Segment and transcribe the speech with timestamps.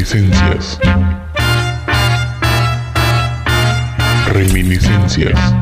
[0.00, 0.78] Reminiscencias.
[4.28, 5.54] Reminiscencias.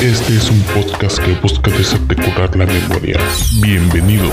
[0.00, 3.18] Este es un podcast que busca desarticular la memoria.
[3.60, 4.32] Bienvenidos.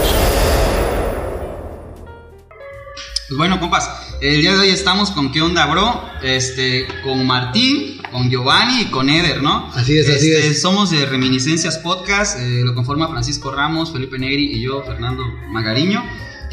[3.30, 6.04] Pues bueno, compas, el día de hoy estamos con ¿Qué onda, bro?
[6.22, 9.72] Este, con Martín, con Giovanni y con Eder, ¿no?
[9.74, 10.62] Así es, así Este, es.
[10.62, 16.04] Somos de Reminiscencias Podcast, eh, lo conforma Francisco Ramos, Felipe Negri y yo, Fernando Magariño.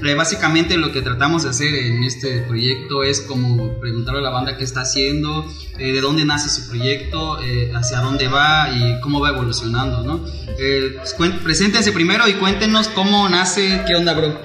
[0.02, 4.30] Eh, básicamente lo que tratamos de hacer en este proyecto es como preguntarle a la
[4.30, 5.44] banda qué está haciendo,
[5.78, 10.24] eh, de dónde nace su proyecto, eh, hacia dónde va y cómo va evolucionando, ¿no?
[10.24, 14.40] Pues, preséntense primero y cuéntenos cómo nace ¿Qué onda, bro?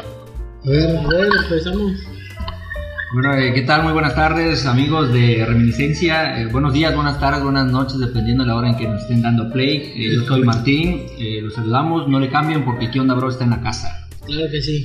[0.65, 2.12] A ver, a ver, empezamos.
[3.13, 3.83] Bueno, eh, ¿qué tal?
[3.83, 6.41] Muy buenas tardes, amigos de Reminiscencia.
[6.41, 9.21] Eh, buenos días, buenas tardes, buenas noches, dependiendo de la hora en que nos estén
[9.21, 9.93] dando play.
[9.95, 13.29] Eh, yo soy Martín, eh, los saludamos, no le cambien porque ¿Qué onda, bro?
[13.29, 14.07] Está en la casa.
[14.25, 14.83] Claro que sí.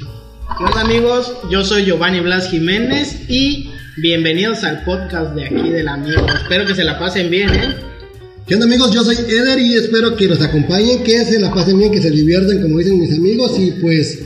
[0.59, 1.39] ¿Qué onda amigos?
[1.51, 6.27] Yo soy Giovanni Blas Jiménez y bienvenidos al podcast de aquí del amigo.
[6.27, 7.77] Espero que se la pasen bien, ¿eh?
[8.47, 8.93] ¿Qué onda amigos?
[8.93, 12.11] Yo soy Eder y espero que nos acompañen, que se la pasen bien, que se
[12.11, 14.23] diviertan como dicen mis amigos y pues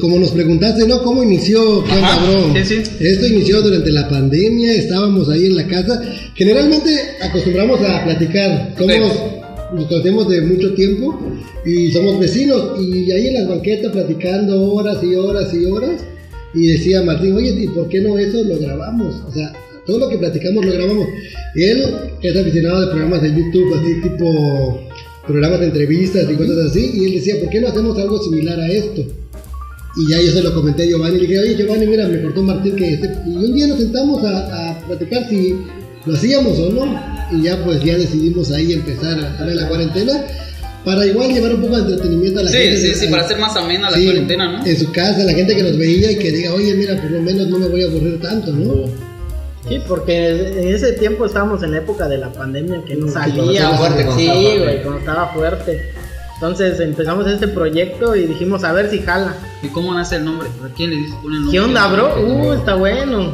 [0.00, 1.02] como nos preguntaste, ¿no?
[1.02, 1.84] ¿Cómo inició?
[1.84, 2.64] ¿Qué onda, bro?
[2.64, 2.90] sí, sí.
[3.00, 6.00] Esto inició durante la pandemia, estábamos ahí en la casa.
[6.34, 9.12] Generalmente acostumbramos a platicar, somos,
[9.74, 11.18] nos conocemos de mucho tiempo
[11.64, 16.00] y somos vecinos y ahí en las banquetas platicando horas y horas y horas
[16.54, 19.22] y decía Martín, oye, ¿y por qué no eso lo grabamos?
[19.28, 19.52] O sea,
[19.86, 21.06] todo lo que platicamos lo grabamos.
[21.54, 21.84] Él
[22.22, 24.80] es aficionado de programas de YouTube, así tipo
[25.26, 28.58] programas de entrevistas y cosas así, y él decía, ¿por qué no hacemos algo similar
[28.58, 29.04] a esto?
[29.96, 32.42] Y ya yo se lo comenté a Giovanni, le dije, oye Giovanni, mira, me cortó
[32.42, 33.10] Martín que este...
[33.26, 35.56] Y un día nos sentamos a, a platicar si
[36.06, 37.00] lo hacíamos o no,
[37.32, 40.24] y ya pues ya decidimos ahí empezar a estar en la cuarentena,
[40.84, 42.76] para igual llevar un poco de entretenimiento a la Sí, gente.
[42.78, 44.64] sí, sí, a- para hacer más amena la Sí, cuarentena, ¿no?
[44.66, 47.20] En su casa, la gente que nos veía y que diga, oye, mira, por lo
[47.20, 48.84] menos no me voy a aburrir tanto, ¿no?
[49.68, 53.44] Sí, porque en ese tiempo estábamos en la época de la pandemia que no cuando
[53.44, 53.52] salía.
[53.60, 54.62] estaba fuerte, cuando sí, estaba fuerte.
[54.64, 55.82] güey, cuando estaba fuerte.
[56.40, 59.34] Entonces empezamos este proyecto y dijimos a ver si jala.
[59.62, 60.48] ¿Y cómo nace el nombre?
[60.64, 61.58] ¿A quién le dices pone el nombre?
[61.58, 62.14] ¿Qué onda, bro?
[62.24, 63.32] Uh, está bueno.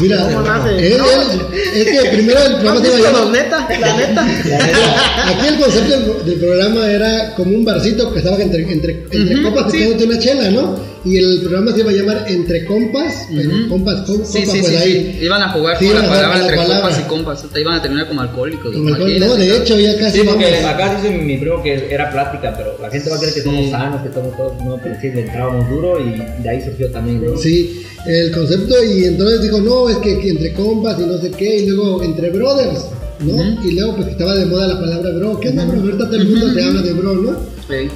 [0.00, 0.92] Mira, ¿Cómo nace?
[0.92, 1.40] él- No, él-
[1.74, 3.68] es que primero el ¿No programa se iba a neta?
[3.80, 4.26] La neta.
[5.26, 9.04] Aquí el concepto del, del programa era como un barcito que estaba entre, entre,
[9.42, 9.78] compas sí.
[9.78, 10.95] echándote una chela, ¿no?
[11.06, 13.68] Y el programa se iba a llamar Entre Compas, pero Ujú.
[13.68, 15.16] compas, com- compas, Sí, sí, pues sí, ahí.
[15.20, 15.24] sí.
[15.24, 16.80] Iban a jugar Sí, con la iban a jugar palabra entre palabra.
[16.82, 17.44] compas y compas.
[17.52, 18.72] Te iban a terminar como alcohólicos.
[18.74, 19.20] Como imagínate.
[19.20, 20.64] no, de hecho, ya casi Sí, porque vamos.
[20.74, 23.46] acá dice mi primo que era plática, pero la gente va a creer que Sí.
[23.46, 26.90] somos sanos, que somos todos, no, pero sí, le entrábamos duro y de ahí surgió
[26.90, 27.36] también, ¿no?
[27.38, 31.30] Sí, el concepto y entonces dijo, no, es que, que entre compas y no sé
[31.30, 32.86] qué, y luego entre brothers,
[33.20, 33.34] ¿no?
[33.34, 33.68] Ujú.
[33.68, 35.80] Y luego pues estaba de moda la palabra bro, ¿qué onda bro?
[35.80, 37.32] Ahorita todo el mundo te habla de bro, ¿no?
[37.68, 37.88] Sí.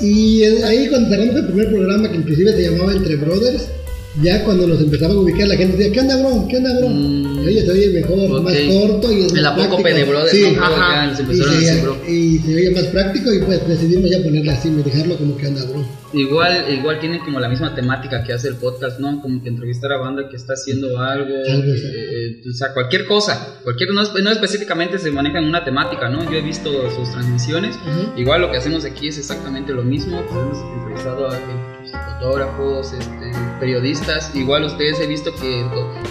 [0.00, 3.68] Y ahí cuando sacamos el primer programa que inclusive se llamaba Entre Brothers,
[4.22, 6.46] ya cuando nos empezaban a ubicar la gente decía, ¿qué onda bro?
[6.48, 6.88] ¿Qué onda bro?
[6.88, 7.29] Mm.
[7.46, 10.24] Oye, se oye mejor, más corto y es El más apócope práctico.
[10.24, 10.56] de Sí,
[11.30, 15.36] y, se, y se oye más práctico y pues decidimos ya ponerle así, dejarlo como
[15.36, 15.84] que anda bro.
[16.12, 19.20] Igual, igual tiene como la misma temática que hace el podcast, ¿no?
[19.22, 21.86] Como que entrevistar a banda que está haciendo algo, Algo, sí.
[21.94, 26.24] eh, o sea, cualquier cosa, cualquier, no, no específicamente se maneja en una temática, ¿no?
[26.30, 27.76] Yo he visto sus transmisiones,
[28.16, 31.40] igual lo que hacemos aquí es exactamente lo mismo, pues hemos entrevistado a eh,
[32.20, 35.64] fotógrafos, este, periodistas, igual ustedes he visto que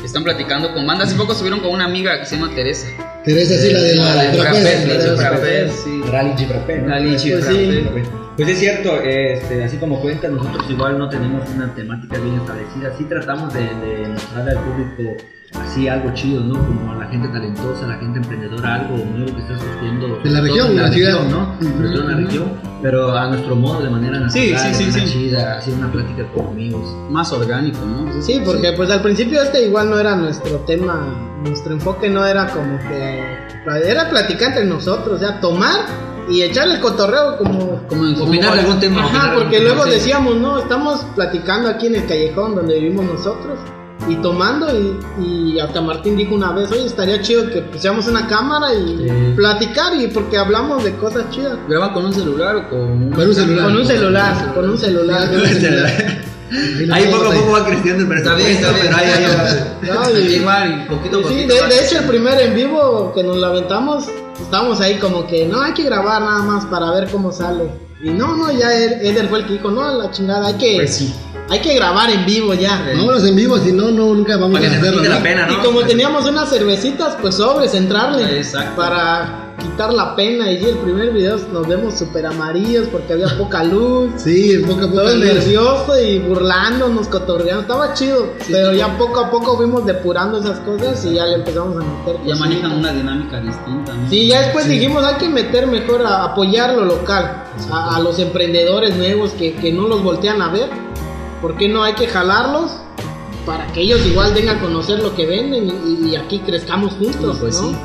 [0.04, 2.88] están platicando con bandas, hace poco subieron con una amiga que se llama Teresa.
[3.24, 4.62] Teresa, sí, la de la, La de trapez.
[4.62, 6.02] Frapez, la de de Frapez, sí.
[6.12, 6.88] Rally Chifrapé, ¿no?
[6.90, 7.30] Rally Pues sí.
[7.30, 8.04] Chifrapé.
[8.38, 12.94] Pues es cierto, este, así como cuentas, nosotros igual no tenemos una temática bien establecida,
[12.98, 15.18] sí tratamos de, de mostrarle al público
[15.54, 16.54] así algo chido, ¿no?
[16.54, 20.20] Como a la gente talentosa, a la gente emprendedora, algo nuevo que está surgiendo.
[20.24, 21.20] De la región, de la ciudad.
[21.20, 21.56] región, ¿no?
[21.62, 24.90] Sobre todo en la región, pero a nuestro modo, de manera Sí, natural, sí, sí,
[24.90, 25.14] manera sí.
[25.14, 26.96] chida, así una plática con amigos.
[27.10, 28.22] Más orgánico, ¿no?
[28.22, 32.48] Sí, porque pues al principio este igual no era nuestro tema, nuestro enfoque no era
[32.48, 33.38] como que
[33.86, 35.86] era platicar entre nosotros, o sea, tomar
[36.30, 39.04] y echarle el cotorreo como Como en Opinar algún tema.
[39.04, 40.00] Ajá, porque luego tema, sí.
[40.00, 43.58] decíamos, no, estamos platicando aquí en el callejón donde vivimos nosotros
[44.10, 44.98] y tomando y,
[45.54, 49.34] y hasta Martín dijo una vez, oye, estaría chido que pusiéramos una cámara y Sí.
[49.36, 51.58] platicar y porque hablamos de cosas chidas.
[51.68, 53.64] ¿Graban con un celular o con un, Con un celular.
[53.66, 55.30] Con un celular, con un celular.
[56.92, 57.40] Ahí poco a ahí.
[57.40, 58.82] poco va creciendo el Está bien, está bien.
[58.88, 59.94] pero ahí, ahí va.
[60.10, 63.38] No, y- Igual, poquito a Sí, de, de hecho el primer en vivo que nos
[63.38, 64.06] la aventamos,
[64.42, 67.70] estábamos ahí como que no hay que grabar nada más para ver cómo sale.
[68.02, 70.76] Y no, no, ya Ed- Eder fue el que dijo, no, la chingada, hay que,
[70.78, 71.14] Pues sí.
[71.50, 72.82] hay que grabar en vivo ya.
[72.96, 75.04] Vámonos en vivo, si no, no, nunca vamos a hacerlo.
[75.04, 75.64] la pena, Y ¿no?
[75.64, 78.38] como teníamos unas cervecitas, pues sobres, entrarle.
[78.38, 78.76] Exacto.
[78.78, 80.52] Para quitar la pena.
[80.52, 84.10] Y el primer video nos vemos súper amarillos porque había poca luz.
[84.18, 84.94] Sí, poco a poco.
[85.02, 87.62] Todo nervioso y burlándonos, cotorreando.
[87.62, 88.34] Estaba chido.
[88.50, 92.14] pero ya poco a poco fuimos depurando esas cosas y ya le empezamos a meter.
[92.14, 92.40] Ya cositas.
[92.40, 94.10] manejan una dinámica distinta, ¿no?
[94.10, 98.18] Sí, ya después dijimos hay que meter mejor a apoyar lo local, a, a los
[98.20, 100.70] emprendedores nuevos que, que no los voltean a ver.
[101.42, 102.72] ¿Por qué no hay que jalarlos?
[103.46, 107.38] Para que ellos igual den a conocer lo que venden y, y aquí crezcamos juntos,
[107.40, 107.70] Pues ¿no?
[107.70, 107.76] sí.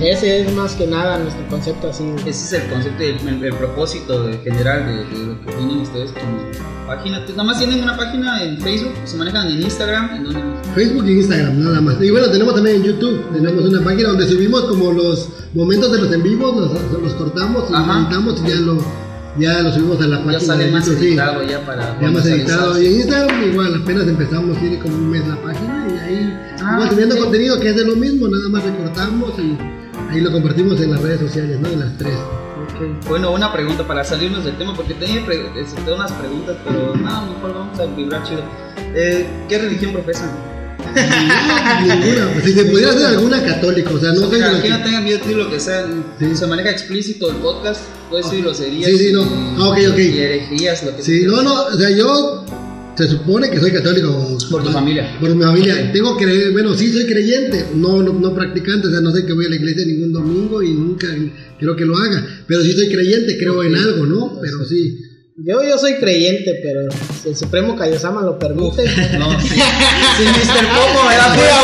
[0.00, 2.04] Ese es más que nada nuestro concepto así.
[2.20, 5.78] Ese es el concepto, el, el- el propósito de- general de, de lo que tienen
[5.80, 7.20] ustedes como página.
[7.20, 10.40] Nada más tienen una página en Facebook, se manejan en Instagram, en donde
[10.74, 11.96] Facebook y Instagram, nada más.
[12.00, 15.98] Y bueno, tenemos también en YouTube, tenemos una página donde subimos como los momentos de
[15.98, 18.00] los en vivos, los, los cortamos y Ajá.
[18.00, 18.78] editamos y ya lo,
[19.38, 20.32] ya lo subimos a la página.
[20.38, 21.06] ya sale de más YouTube, sí.
[21.08, 22.80] editado ya para Ya más editado.
[22.82, 26.72] Y en Instagram igual, apenas empezamos, tiene como un mes la página y ahí Ah,
[26.74, 29.56] igual subiendo contenido que es de lo mismo, nada más recortamos y
[30.10, 31.68] ahí lo compartimos en las redes sociales, ¿no?
[31.68, 32.14] En las tres.
[33.08, 36.94] Bueno, una pregunta para salirnos del tema, porque tenía pre- este, tengo unas preguntas, pero
[36.96, 38.42] nada, mejor vamos a vibrar chido.
[38.94, 40.30] Eh, ¿Qué religión profesan?
[41.82, 42.42] Ninguna.
[42.44, 45.04] Si se pudiera hacer alguna católica, o sea, no de lo aquí que- no tengan
[45.04, 45.86] miedo de decir lo que sea,
[46.18, 46.36] Sí.
[46.36, 47.80] se maneja explícito el podcast,
[48.10, 49.22] puede decir groserías Sí, sí, no.
[49.22, 49.26] y,
[49.58, 49.98] Ah, ok, ok.
[49.98, 52.44] y herejías, lo que Sí, no, no, o sea, yo
[52.96, 54.36] se supone que soy católico.
[54.50, 55.16] Por tu familia.
[55.20, 55.92] Por mi familia.
[55.92, 59.24] Tengo que creer, bueno, sí soy creyente, no, no, no practicante, o sea, no sé
[59.24, 61.06] que voy a la iglesia ningún domingo y nunca
[61.58, 64.38] quiero que lo haga, pero sí soy creyente, creo en algo, ¿no?
[64.40, 64.98] Pero sí.
[65.40, 66.80] Yo, yo soy creyente, pero
[67.22, 68.82] si el Supremo Kaiosama lo permite.
[69.18, 69.50] No, sí.
[69.50, 70.66] Si Mr.
[70.74, 71.62] Popo me da fuerza.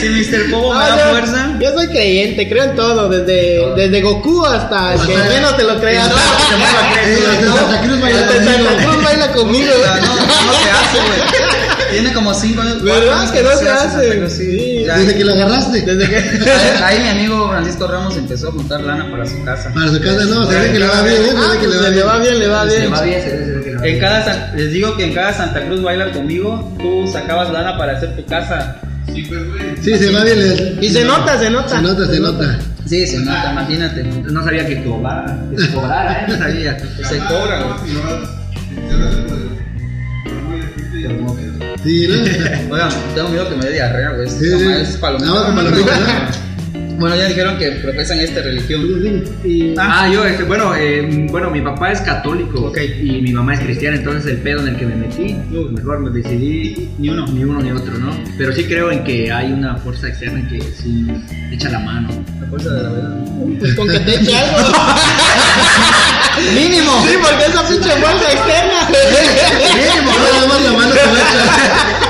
[0.00, 0.48] si Mr.
[0.52, 1.56] Popo me No, da yo- fuerza.
[1.60, 5.80] Yo soy creyente, creo en todo, desde, desde Goku hasta que Hasta- menos te lo
[5.80, 6.08] creas.
[6.08, 6.12] Eh,
[7.28, 8.00] hasta Santa Cruz
[9.02, 9.72] baila conmigo.
[9.74, 11.20] O no, no se hace, güey.
[11.90, 12.82] Tiene como 5 años.
[12.82, 14.28] ¿Verdad años que no se hace?
[14.30, 14.84] Sí.
[14.84, 15.82] Desde que lo agarraste.
[15.82, 16.16] Desde que.
[16.50, 19.70] Ahí, ahí mi amigo Francisco Ramos empezó a juntar lana para su casa.
[19.74, 21.28] Para su casa, no, se ve que le va bien, ¿eh?
[21.30, 22.38] Se Ah, ve que pues le va le va bien.
[22.38, 22.92] le va Se bien.
[22.92, 24.00] va bien, se ve, que le va En bien.
[24.00, 27.96] cada, San- les digo que en cada Santa Cruz baila conmigo, tú sacabas lana para
[27.96, 28.76] hacer tu casa.
[29.82, 30.38] Sí, se va bien.
[30.38, 31.68] le- Y se nota, se nota.
[31.76, 32.58] Se nota, se nota.
[32.86, 34.02] Sí, se nota, imagínate.
[34.04, 36.24] No sabía que cobrara, que se cobrara, ¿eh?
[36.28, 36.76] No sabía.
[36.78, 38.26] Se cobra, güey.
[41.86, 42.14] Sí, ¿no?
[42.74, 44.28] Oigan, tengo miedo que me dé diarrea, güey.
[44.28, 44.66] Sí, sí.
[44.68, 45.32] es palomita.
[45.32, 46.45] Ah, con palomita, ¿no?
[46.98, 49.22] Bueno, ya dijeron que profesan esta religión.
[49.44, 52.72] Y- Ah, yo, este, bueno, eh, bueno, mi papá es católico
[53.02, 55.36] y mi mamá es cristiana, entonces el pedo en el que me metí,
[55.72, 57.26] mejor me decidí Ni uno.
[57.26, 58.10] ni uno ni otro, ¿no?
[58.38, 61.20] Pero sí creo en que hay una fuerza externa que sí nos
[61.52, 62.08] echa la mano.
[62.40, 63.16] La fuerza de la verdad.
[63.60, 64.56] Pues con que te eche algo.
[66.54, 66.92] ¡Mínimo!
[67.06, 68.88] Sí, porque esa pinche fuerza externa.
[69.74, 72.05] Mínimo, no, nada más la mano se echa.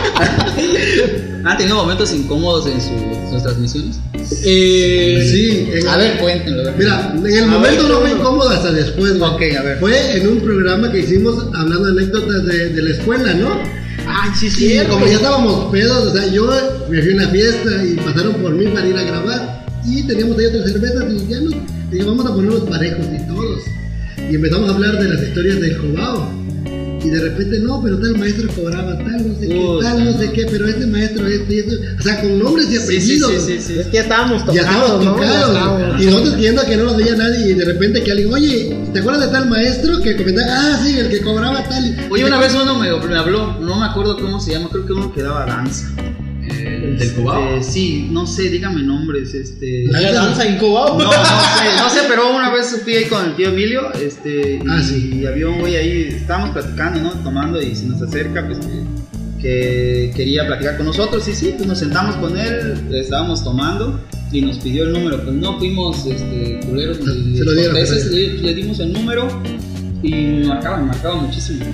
[1.47, 3.97] ¿Han tenido momentos incómodos en su- sus transmisiones?
[4.45, 6.63] Eh, Sí, en- A ver, cuéntenlo.
[6.77, 8.21] Mira, en el A momento ver, no fue ¿cómo?
[8.21, 9.13] incómodo hasta después.
[9.21, 9.79] Ok, a ver.
[9.79, 13.49] Fue en un programa que hicimos hablando de anécdotas de, de la escuela, ¿no?
[14.09, 14.79] Ay, sí, Y sí.
[14.89, 16.49] como ya estábamos pedos, o sea, yo
[16.91, 19.67] me fui a una fiesta y pasaron por mí para ir a grabar.
[19.87, 21.55] Y teníamos ahí otras cervezas y ya nos
[21.91, 23.61] dije, vamos a ponernos parejos y todos.
[24.31, 26.29] Y empezamos a hablar de las historias del Cobao.
[27.07, 30.33] Y de repente, no, pero tal maestro cobraba tal, no sé qué, tal, no sé
[30.33, 31.77] qué, pero este maestro, este y este.
[31.99, 33.31] O sea, con nombres y Sí, sí, apellidos.
[33.33, 33.79] sí, sí, sí.
[33.79, 35.05] Es que ya estábamos Ya estábamos tocados, ¿no?
[35.05, 35.57] Ya tocados.
[35.57, 36.03] estábamos.
[36.03, 38.99] Y nosotros viendo que no nos veía nadie y de repente que alguien, oye, ¿te
[39.01, 40.49] acuerdas de tal maestro que comentaba?
[40.51, 41.97] Ah, sí, el que cobraba tal.
[42.11, 44.93] Oye, una vez uno me, me habló, no me acuerdo cómo se llama, creo que
[44.93, 45.89] uno que daba danza.
[46.67, 47.57] ¿El del Cubao?
[47.57, 49.85] Este, sí, no sé, dígame nombres, este...
[49.89, 50.99] ¿La danza incubado?
[50.99, 54.61] No, no sé, no sé, pero una vez fui ahí con el tío Emilio, este,
[54.63, 55.21] y, Ah, sí.
[55.23, 57.11] y había un güey ahí, estábamos platicando, ¿no?
[57.23, 58.85] Tomando y se nos acerca, pues, que,
[59.41, 64.01] que quería platicar con nosotros, y sí, pues nos sentamos con él, estábamos tomando,
[64.33, 69.29] y nos pidió el número, pues no fuimos, este, culeros, le, le dimos el número,
[70.03, 71.65] y marcaba, marcaba muchísimo.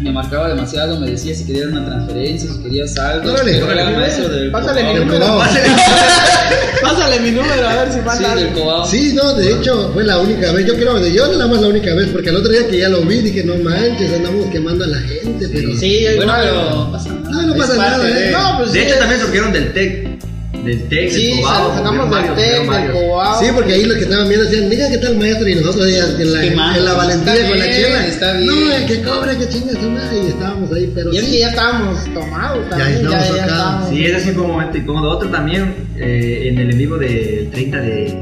[0.00, 3.32] Me marcaba demasiado, me decía si querías una transferencia, si querías algo.
[3.32, 5.26] Órale, órale, pásale mi número.
[6.82, 8.60] Pásale mi número a ver si Sí, pasa algo.
[8.60, 8.86] Cobao.
[8.86, 10.64] Sí, no, de hecho fue la única vez.
[10.66, 12.88] Yo creo que yo nada más la única vez, porque el otro día que ya
[12.88, 15.76] lo vi dije, no manches, andamos quemando a la gente, pero.
[15.76, 17.30] Sí, Bueno, pero no pasa nada.
[17.30, 18.30] No, no pasa nada, de- ¿eh?
[18.30, 20.17] No, pues De sí, hecho, es- también surgieron del TEC.
[20.64, 21.74] Del TEC, Sí, del Cubao.
[21.76, 22.92] sacamos del TEC, del.
[22.92, 23.40] Cobao.
[23.40, 25.94] Sí, porque ahí los que estaban viendo decían, diga que tal maestro, y nosotros ahí
[25.94, 28.06] en la, Qué en la valentía con la chela.
[28.06, 28.46] está bien.
[28.46, 31.12] No, el que cobra, que chinga su madre, y estábamos ahí, pero.
[31.12, 31.30] Y es sí.
[31.32, 32.90] que ya estábamos tomados también.
[32.96, 33.48] estábamos ya, ya tocados.
[33.48, 33.88] estábamos.
[33.90, 35.10] Sí, ese sí fue un momento incómodo.
[35.10, 38.18] Otro también, eh, en el en vivo del 30 de,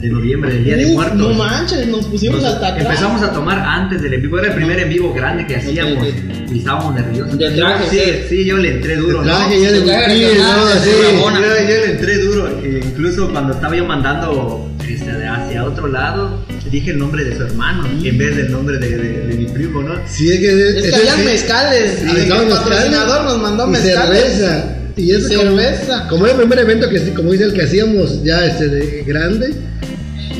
[0.00, 1.16] de noviembre, del Día de Muertos.
[1.18, 2.84] No manches, nos pusimos Nos- hasta atrás.
[2.86, 6.06] empezamos a tomar antes del en vivo, era el primer en vivo grande que hacíamos
[6.52, 7.38] y estábamos nerviosos.
[7.38, 7.98] De traje, sí,
[8.28, 9.24] sí, yo le entré duro.
[9.24, 9.78] Yo, yo le
[11.92, 17.24] entré duro, e incluso cuando estaba yo mandando este, hacia otro lado, dije el nombre
[17.24, 19.94] de su hermano en vez del nombre de, de- de mi primo, ¿no?
[20.06, 22.02] Sí, es que Es que había mezcales.
[22.02, 24.32] El patrocinador nos mandó mezcales.
[24.32, 24.73] cerveza.
[24.96, 26.06] Y eso Cerveza.
[26.08, 29.02] Como, como era el primer evento que, como dice el que hacíamos ya este de
[29.02, 29.54] grande.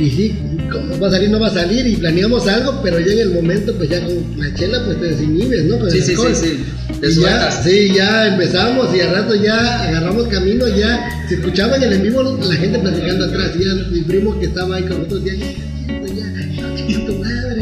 [0.00, 0.38] Y sí,
[0.72, 1.30] ¿cómo va a salir?
[1.30, 1.86] No va a salir.
[1.86, 5.06] Y planeamos algo, pero ya en el momento, pues ya con la chela, pues te
[5.06, 5.78] desinhibes, ¿no?
[5.78, 6.64] Con Sí, sí, sí, sí.
[7.00, 11.76] Te Y ya, sí, ya empezamos y al rato ya agarramos camino, ya se escuchaba
[11.76, 14.82] en el en vivo la gente platicando atrás, y ya mi primo que estaba ahí
[14.84, 15.32] con nosotros, ya,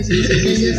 [0.04, 0.72] sí, sí, sí, sí.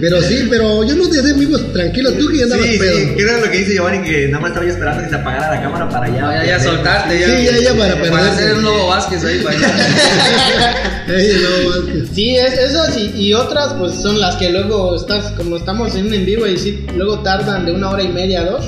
[0.00, 2.96] Pero sí, pero yo no te hacía amigos tranquilos, tú que ya andabas Sí, pedo.
[2.98, 5.14] sí, que era lo que dice Giovanni, que nada más estaba yo esperando que se
[5.16, 6.44] apagara la cámara para allá.
[6.44, 7.26] Ya, ya soltarte, ya.
[7.26, 8.30] Sí, ya, ya, para Para perderse.
[8.30, 10.74] hacer un nuevo Vázquez ahí, para allá.
[12.14, 16.06] Sí, es, esas y, y otras pues son las que luego estás, como estamos en
[16.06, 18.66] un en vivo y sí, luego tardan de una hora y media a dos.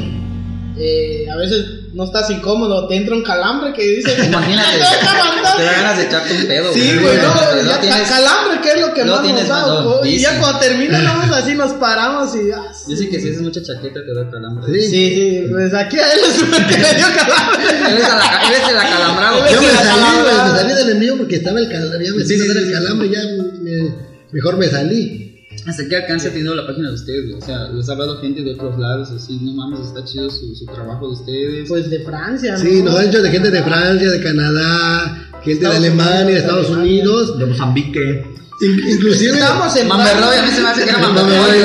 [0.78, 5.56] eh, a veces no estás incómodo, te entra un calambre que dices, Imagínate, "No, aguanta".
[5.56, 8.68] te da ganas de echarte un pedo, Sí, güey, no, Luego ya tienes- calambre, que
[8.72, 10.00] es lo que luego más nos da.
[10.08, 10.36] Y sí, ya sí.
[10.40, 12.50] cuando termina, más así nos paramos y.
[12.50, 14.72] ah, Dice que si haces mucha chaqueta te da calambre.
[14.72, 14.80] Sí.
[14.88, 17.92] Sí, sí, pues aquí a él es que le dio calambre.
[17.92, 19.38] Eres, a la- eres el acalambrado.
[19.50, 22.34] Yo me salí, güey, me salí del envío porque estaba el calambre, ya me Sí,
[22.36, 22.72] sí, sí, sí, el sí.
[22.72, 23.20] calambre, ya
[23.62, 23.94] me-
[24.32, 25.33] mejor me salí.
[25.66, 27.24] ¿Hasta qué alcance ha tenido la página de ustedes?
[27.30, 27.42] güey?
[27.42, 30.54] O sea, les ha hablado gente de otros lados, así, no mames, está chido su,
[30.54, 31.68] su trabajo de ustedes.
[31.68, 32.58] Pues de Francia, ¿no?
[32.58, 36.26] Sí, nos han dicho de gente de Francia, de Canadá, gente Estados de Alemania, Unidos,
[36.32, 36.92] de Estados Alemania.
[36.92, 37.38] Unidos.
[37.38, 38.24] De Mozambique.
[38.60, 41.58] In- inclusive Estábamos en Mamberroy, a mí se me hace que era Mamberroy.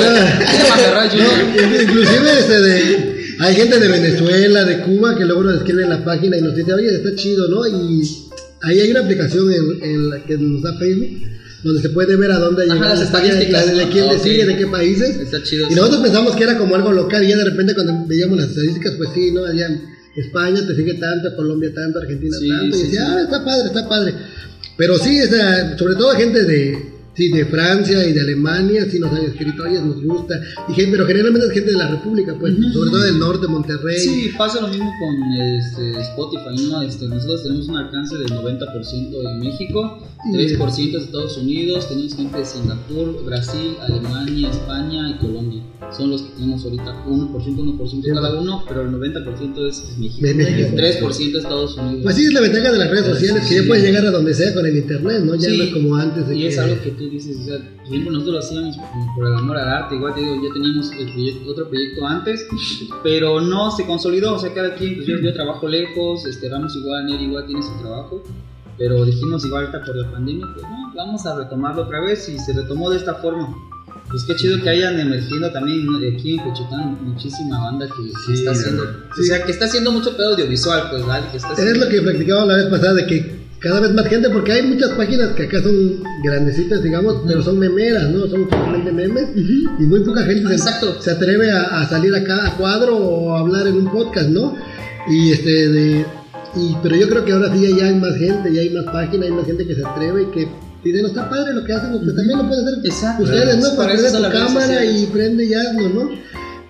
[1.16, 1.82] ¿no?
[1.82, 6.04] Inclusive este de, hay gente de Venezuela, de Cuba, que luego nos escribe en la
[6.04, 7.66] página y nos dice, oye, está chido, ¿no?
[7.66, 8.02] Y
[8.62, 11.22] ahí hay una aplicación en, en la que nos da Facebook,
[11.62, 14.56] donde se puede ver a dónde Ajá, llegan las estadísticas, de, quién le sigue, de
[14.56, 15.16] qué países.
[15.16, 15.68] Está chido.
[15.70, 18.48] Y nosotros pensamos que era como algo local y ya de repente cuando veíamos las
[18.48, 19.44] estadísticas, pues sí, ¿no?
[19.44, 19.68] Allá
[20.16, 22.76] España te sigue tanto, Colombia tanto, Argentina Sí, tanto.
[22.76, 24.14] y decía, ah, está padre, está padre.
[24.76, 28.98] Pero sí, o sea, sobre todo gente de, sí, de Francia y de Alemania, sí
[28.98, 30.34] nos han escrito, oye, nos gusta.
[30.68, 33.98] Y gente- pero generalmente es gente de la República, pues, sobre todo del norte, Monterrey.
[33.98, 36.82] Sí, pasa lo mismo con este, Spotify, ¿no?
[36.82, 39.98] Este, nosotros tenemos un alcance del 90% en México,
[40.32, 45.62] 3% de Estados Unidos, tenemos gente de Singapur, Brasil, Alemania, España y Colombia.
[45.96, 50.26] Son los que tenemos ahorita 1%, 1% cada uno, pero el 90% es, es México.
[50.26, 50.76] De México.
[50.76, 52.00] 3% Estados Unidos.
[52.04, 53.66] Pues sí, es la ventaja de las redes sociales, que ya Sí.
[53.68, 55.34] puedes llegar a donde sea con el internet, ¿no?
[55.34, 56.48] Ya Sí, no es como antes de Y que...
[56.48, 58.76] es algo que tú dices, o sea, por ejemplo, nosotros lo hacíamos
[59.16, 62.46] por- el amor al arte, igual te digo, ya teníamos el proyecto- otro proyecto antes,
[63.02, 66.76] pero no se consolidó, o sea, cada quien, pues yo, yo trabajo lejos, este, Ramos
[66.76, 68.22] igual, Neri igual tiene su trabajo,
[68.78, 72.38] pero dijimos igual ahorita por la pandemia, pues no, vamos a retomarlo otra vez y
[72.38, 73.48] se retomó de esta forma.
[74.10, 78.50] Pues qué chido que hayan emergiendo también aquí en Cochután muchísima banda que, Sí, está
[78.52, 78.82] haciendo,
[79.14, 79.20] sí.
[79.20, 81.26] o sea, que está haciendo mucho pedo audiovisual, pues, ¿vale?
[81.30, 84.30] Que está Es lo que platicábamos la vez pasada, de que cada vez más gente,
[84.30, 88.26] porque hay muchas páginas que acá son grandecitas, digamos, pero son memeras, ¿no?
[88.26, 91.00] Son totalmente memes, y muy poca gente se- Exacto.
[91.00, 94.56] se atreve a, a salir a cada cuadro o a hablar en un podcast, ¿no?
[95.10, 96.06] Y este, de,
[96.56, 99.26] y, pero yo creo que ahora sí ya hay más gente, ya hay más páginas,
[99.26, 100.48] hay más gente que se atreve y que
[100.82, 103.24] dice, no está padre lo que hacen, pues también lo pueden hacer Exacto.
[103.24, 103.76] ustedes, ¿no?
[103.76, 106.10] Para son tu cámara y prende y hazlo, ¿no?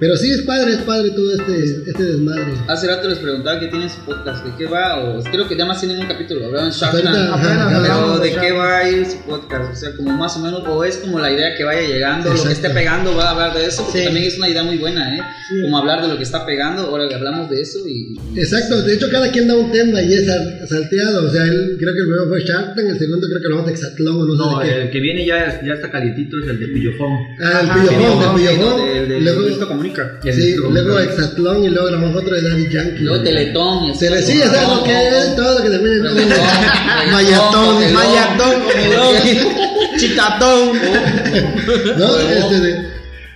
[0.00, 2.54] Pero sí es padre, es padre todo este, este desmadre.
[2.68, 4.98] Hace rato les preguntaba que tienen su podcast, ¿de qué va?
[4.98, 8.88] O creo que ya más tienen un capítulo, hablaban ajá, Pero ¿de qué va a
[8.88, 9.72] ir su podcast?
[9.72, 12.34] O sea, como más o menos, o es como la idea que vaya llegando, lo
[12.34, 12.66] que Exacto.
[12.66, 14.04] esté pegando, va a hablar de eso, porque Sí.
[14.06, 15.20] también es una idea muy buena, ¿eh?
[15.50, 15.62] Sí.
[15.62, 18.16] Como hablar de lo que está pegando, ahora que hablamos de eso y...
[18.38, 21.76] Exacto, de hecho cada quien da un tema y es sal- salteado, o sea, él,
[21.78, 24.16] creo que el primero fue Shark Tank, el segundo creo que lo vamos a Exatlón
[24.22, 24.82] o no, No, sé de qué.
[24.82, 27.12] el que viene ya, ya está calientito es el de Pillofón.
[27.42, 29.89] Ah, el pillofón, el pillofón.
[30.32, 33.02] Sí, luego Exatlón y luego grabamos otro de Daddy Yankee.
[33.02, 33.98] Luego Teletón y así.
[34.00, 37.92] Se le sigue, o sea, lo que es todo lo que termina en Reggaetón, Mayatón,
[37.94, 39.16] Mayatón, Comelón,
[39.98, 40.72] Chicatón.
[41.98, 42.18] ¿no?
[42.18, 42.90] Este, de-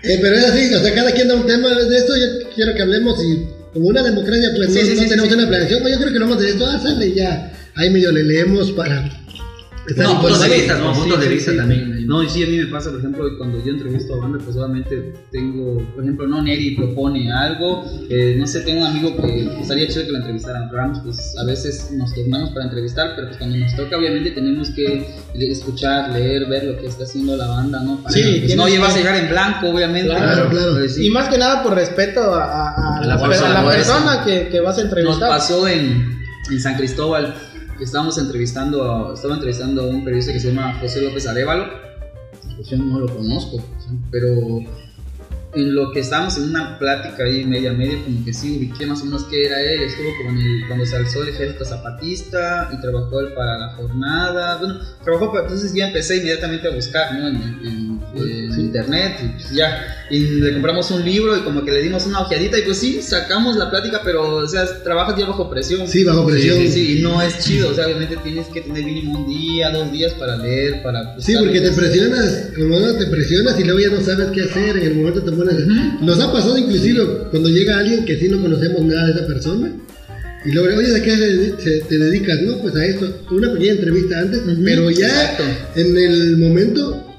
[0.06, 2.74] eh, pero es así, o sea, cada quien da un tema de esto, yo quiero
[2.74, 3.42] que hablemos y
[3.72, 5.38] como una democracia, pues Sí, no, sí, no sí, tenemos sí, sí.
[5.40, 7.88] una planeación, pues yo creo que lo vamos de esto, ah, sale y ya, ahí
[7.90, 9.02] medio le leemos para
[9.96, 12.06] No, puntos de vista, no, puntos de vista también.
[12.06, 14.56] No, y sí, a mí me pasa, por ejemplo, cuando yo entrevisto a banda, pues
[14.56, 19.60] obviamente tengo, por ejemplo, no, Neri propone algo, eh, no sé, tengo un amigo que
[19.60, 23.38] estaría chido que lo entrevistaran, Rams, pues a veces nos tornamos para entrevistar, pero pues
[23.38, 27.80] cuando nos toca, obviamente tenemos que escuchar, leer, ver lo que está haciendo la banda,
[27.80, 28.02] ¿no?
[28.02, 30.08] Para, Sí, pues, no llevas a llegar en blanco, obviamente.
[30.10, 30.72] Claro, claro.
[30.74, 31.06] Pues, sí.
[31.06, 33.62] Y más que nada por respeto a, a- a A la, la per- persona, a
[33.62, 35.28] la persona que, que vas a Nos entrevistar.
[35.28, 37.34] pasó en, en San Cristóbal.
[37.80, 41.66] Estábamos entrevistando a, estaba entrevistando a un periodista que se llama José López Arevalo.
[42.56, 43.56] Pues yo no lo conozco,
[44.12, 44.28] pero
[45.56, 49.02] en lo que estábamos en una plática ahí media media, como que sí ubiqué más
[49.02, 49.82] o menos qué era él.
[49.82, 53.68] Estuvo como en el, cuando se alzó el ejército zapatista y trabajó él para la
[53.74, 54.56] jornada.
[54.58, 57.28] Bueno, trabajó para, entonces ya empecé inmediatamente a buscar ¿no?
[57.28, 57.93] en- en
[58.74, 60.06] internet y pues ya.
[60.10, 63.00] Y le compramos un libro y como que le dimos una ojeadita y pues sí,
[63.00, 65.86] sacamos la plática, pero o sea, trabajas ya bajo presión.
[65.86, 66.58] Sí, bajo presión.
[66.58, 69.28] Sí, sí, sí, y no es chido, o sea, obviamente tienes que tener mínimo un
[69.28, 71.18] día, dos días para leer, para...
[71.20, 74.42] Sí, porque te que- presionas, como no te presionas y luego ya no sabes qué
[74.42, 75.54] hacer, en el momento te pones...
[76.00, 79.72] Nos ha pasado inclusive cuando llega alguien que sí no conocemos nada de esa persona
[80.44, 81.54] y luego, oye, ¿a qué
[81.88, 82.42] te dedicas?
[82.42, 85.44] No, pues a esto, una pequeña entrevista antes, pero ya Exacto.
[85.76, 87.13] en el momento,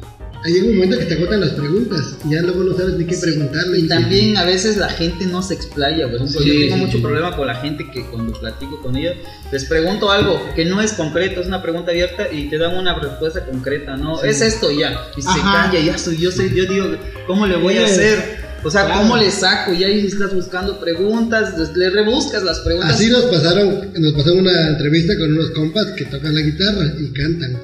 [0.50, 3.16] llega un momento que te agotan las preguntas y ya luego no sabes ni qué
[3.18, 3.80] preguntarle.
[3.80, 6.82] Y también a veces la gente no se explaya, por ejemplo, Sí, yo tengo sí,
[6.82, 7.04] mucho sí.
[7.04, 9.16] problema con la gente que cuando platico con ellos,
[9.52, 12.98] les pregunto algo que no es concreto, es una pregunta abierta y te dan una
[13.00, 14.22] respuesta concreta, ¿no?
[14.24, 15.70] Es esto ya, y se Ajá.
[15.72, 16.96] calla, ya soy, yo soy, yo digo,
[17.28, 17.94] ¿cómo le voy a Sí.
[17.94, 18.46] hacer?
[18.64, 19.02] O sea, Claro.
[19.02, 19.74] ¿cómo le saco?
[19.74, 22.96] Y ahí estás buscando preguntas, le rebuscas las preguntas.
[22.96, 27.14] Así nos pasaron, nos pasó una entrevista con unos compas que tocan la guitarra y
[27.14, 27.60] cantan.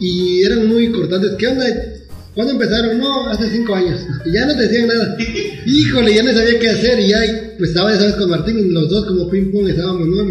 [0.00, 1.32] Y eran muy cortantes.
[1.38, 1.66] ¿Qué onda?
[2.34, 2.98] ¿Cuándo empezaron?
[2.98, 4.00] No, hace cinco años.
[4.24, 5.16] Y ya no te decían nada.
[5.66, 7.00] Híjole, ya no sabía qué hacer.
[7.00, 7.20] Y ya,
[7.58, 10.24] pues estaba esa vez con Martín y los dos como ping pong estábamos, ¿no?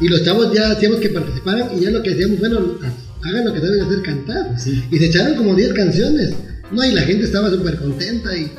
[0.00, 2.78] Y los chavos ya hacíamos que participaran y ya lo que decíamos, bueno,
[3.22, 4.56] hagan lo que saben hacer, cantar.
[4.90, 6.32] Y se echaron como 10 canciones.
[6.70, 8.50] No, y la gente estaba súper contenta y...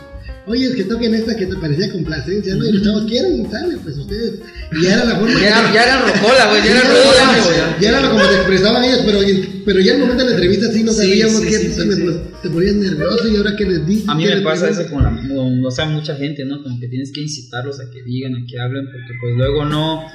[0.48, 2.66] Oye, es que toquen esta que te parecía complacencia, ¿no?
[2.66, 4.36] Y los chavos quieren, sale, pues ustedes.
[4.80, 7.82] Y ya era la forma Ya era, ya era rocola, güey, ya era rocola, güey.
[7.82, 9.20] ya era como se expresaban ellos, pero,
[9.66, 11.82] pero ya en el momento de la entrevista sí no sabíamos sí, qué, sí, puta,
[11.82, 12.02] sí, me sí.
[12.04, 14.08] pon- te ponías nervioso y ahora qué les dices.
[14.10, 16.62] A mí ¿Qué me pasa eso con, la, con, o sea, mucha gente, ¿no?
[16.62, 20.06] Como que tienes que incitarlos a que digan, a que hablen, porque pues luego no...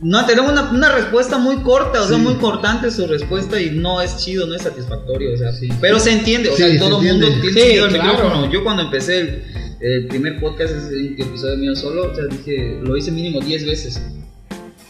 [0.00, 2.22] No, tenemos una, una respuesta muy corta, o sea, Sí.
[2.22, 5.68] muy cortante su respuesta y no es chido, no es satisfactorio, o sea, sí.
[5.80, 8.12] Pero se entiende, o Sí, sea, se todo el mundo tiene Sí, el claro.
[8.12, 8.52] micrófono.
[8.52, 9.42] Yo cuando empecé el,
[9.84, 14.00] el primer podcast, ese episodio mío solo, o sea, dije, lo hice mínimo 10 veces.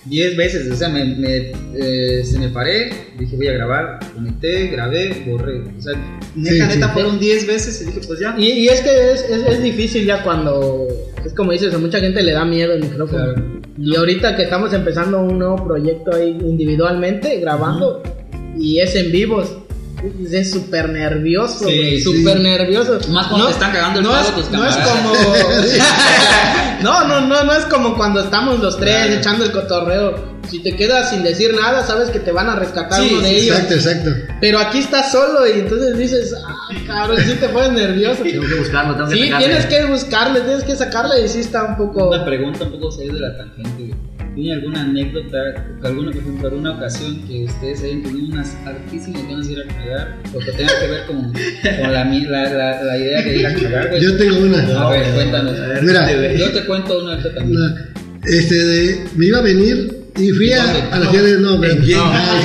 [0.04, 4.68] 10 veces, o sea, me, me, eh, se me paré, dije voy a grabar, conecté,
[4.68, 5.62] grabé, borré.
[5.78, 5.94] O sea,
[6.36, 6.92] neta, Sí, neta, sí.
[6.92, 8.34] fueron 10 veces y dije, pues ya.
[8.38, 10.86] Y, y es que es, es, es difícil ya cuando,
[11.24, 13.32] es como dices, a mucha gente le da miedo el micrófono.
[13.32, 13.60] Claro.
[13.78, 18.02] Y ahorita que estamos empezando un nuevo proyecto ahí individualmente, grabando,
[18.56, 19.56] y es en vivos,
[20.32, 22.02] es súper nervioso, Sí, güey, sí.
[22.02, 22.98] súper nervioso.
[23.10, 25.12] Más cuando te están cagando el no palo es, tus no es como...
[26.82, 29.14] no, no, no, no es como cuando estamos los tres Claro.
[29.14, 30.34] echando el cotorreo.
[30.48, 33.30] Si te quedas sin decir nada, sabes que te van a rescatar Sí, uno de
[33.30, 33.56] ellos.
[33.58, 34.10] Exacto, exacto.
[34.40, 38.22] Pero aquí estás solo y entonces dices, ah, cabrón, sí te pones nervioso.
[38.24, 39.46] Tengo que buscarlo, tengo que Sí, sacarle.
[39.46, 42.08] tienes que buscarle, tienes que sacarle y sí está un poco...
[42.10, 43.94] Una pregunta un poco salir de la tangente.
[44.34, 45.36] ¿Tiene alguna anécdota,
[45.82, 49.66] alguna, por ejemplo, alguna ocasión que ustedes hayan tenido unas hartísimas ganas de ir a
[49.74, 50.18] cagar?
[50.34, 53.54] O que tenga que ver con, con la, la, la, la idea de ir a
[53.54, 54.02] cagar, güey.
[54.02, 54.58] Yo tengo una.
[54.86, 55.56] A ver, cuéntanos.
[55.82, 56.34] Mira.
[56.36, 57.16] Yo te cuento una.
[57.16, 57.88] La-
[58.24, 61.38] este, de- me iba a venir y fui a, a la ciudad de.
[61.38, 61.76] No, pero-?
[61.98, 62.40] Ah.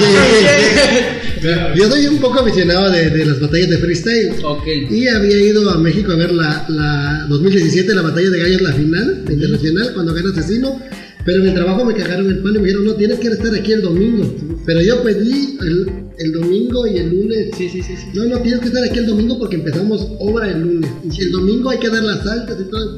[1.76, 4.32] Yo soy un poco aficionado de, de las batallas de freestyle.
[4.44, 4.68] Ok.
[4.92, 8.74] Y había ido a México a ver la, la 2017, la batalla de gallos, la
[8.74, 10.80] final, internacional, cuando gana Asesino.
[11.26, 13.54] Pero en el trabajo me cagaron el pan y me dijeron, no, tienes que estar
[13.54, 14.26] aquí el domingo.
[14.66, 17.50] Pero yo pedí el, el domingo y el lunes.
[17.58, 17.96] Sí, sí, sí.
[17.96, 18.08] sí.
[18.14, 20.90] No, no, tienes que estar aquí el domingo porque empezamos obra el lunes.
[21.04, 22.98] Y si el domingo hay que dar las altas y todo.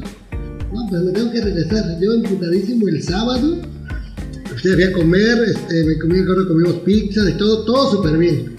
[0.73, 1.99] No, pues me tengo que regresar.
[1.99, 3.57] Yo emputadísimo el sábado.
[4.61, 8.55] Fui a comer, este, me comí, comimos pizza y todo, todo súper bien.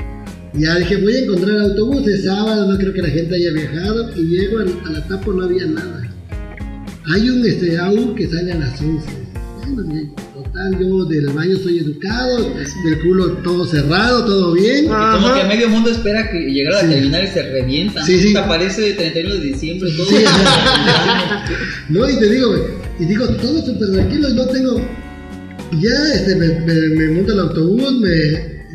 [0.52, 3.52] Y ya dije, voy a encontrar autobús, es sábado, no creo que la gente haya
[3.52, 4.10] viajado.
[4.16, 6.12] Y llego a, la tapo, no había nada.
[7.06, 7.78] Hay un este,
[8.16, 9.21] que sale a las 11.
[9.76, 14.86] Total, yo del baño soy educado, del culo todo cerrado, todo bien.
[14.86, 16.86] Como que medio mundo espera que llegara a Sí.
[16.88, 18.04] la terminal y se revienta.
[18.06, 18.36] Sí, sí.
[18.36, 20.06] Aparece 31 de diciembre, todo.
[20.06, 20.16] Sí,
[21.88, 22.54] No, y te digo,
[23.00, 24.80] y digo, todo súper tranquilo y no tengo.
[25.80, 28.08] Ya este, me, me, me monto el autobús, me,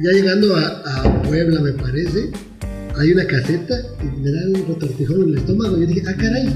[0.03, 2.31] ya llegando a, a Puebla, me parece,
[2.97, 5.77] hay una caseta y me dan un retortijón en el estómago.
[5.77, 6.47] Y yo dije, ah, caray,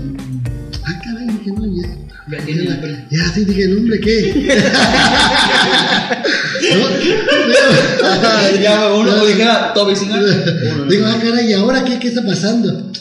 [2.46, 2.66] tiene.
[3.12, 4.34] Ya, sí, dije, no, hombre, ¿qué?
[6.76, 10.26] no, ya, uno dijera, todo vecinal.
[10.74, 12.92] Uno, Digo, ah, caray, ¿y ahora qué, qué está pasando?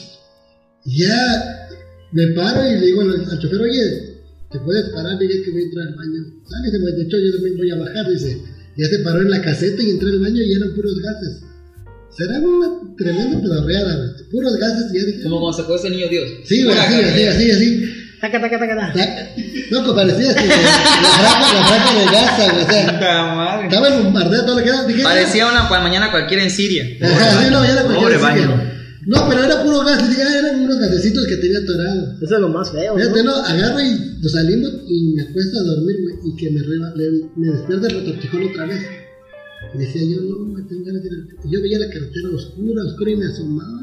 [0.85, 1.69] Y ya
[2.13, 4.11] me paro y le digo al, al chofer, oye,
[4.51, 5.19] ¿te puedes parar?
[5.19, 6.25] Dije que voy a entrar al baño.
[6.49, 8.43] Sale, de hecho yo también voy a bajar, dice.
[8.77, 11.43] Ya se paró en la caseta y entré al baño y eran puros gases.
[12.17, 15.23] Será una tremenda pedorreada, puros gases y ya dije.
[15.23, 16.31] Como sacó ese niño Dios.
[16.45, 17.85] Sí, güey, así, así, así.
[18.21, 19.09] Taca, taca, taca, taca.
[19.71, 22.65] No, que parecía este, la franja, la franja de Gaza, güey.
[22.65, 23.67] O sea, Puta madre.
[23.69, 24.85] estaba el bombardeo todo lo que era.
[24.85, 26.85] Dije, Parecía una cua- mañana cualquiera en Siria.
[27.03, 28.57] Ajá, una mañana Pobre cualquiera baño.
[28.57, 28.77] decía.
[29.07, 32.13] No, pero era puro gas, dije, ah, eran unos gasecitos que tenía atorado.
[32.21, 32.95] Eso es lo más feo.
[32.97, 33.31] Fíjate, ¿no?
[33.31, 36.93] no, agarro y nos salimos y me acuesto a dormir, güey, y que me, reba,
[36.95, 38.83] le- me despierta el retortijón otra vez.
[39.75, 43.11] Y decía yo, no, me tengo ganas de ir Yo veía la carretera oscura, oscura
[43.11, 43.81] y me asomaba.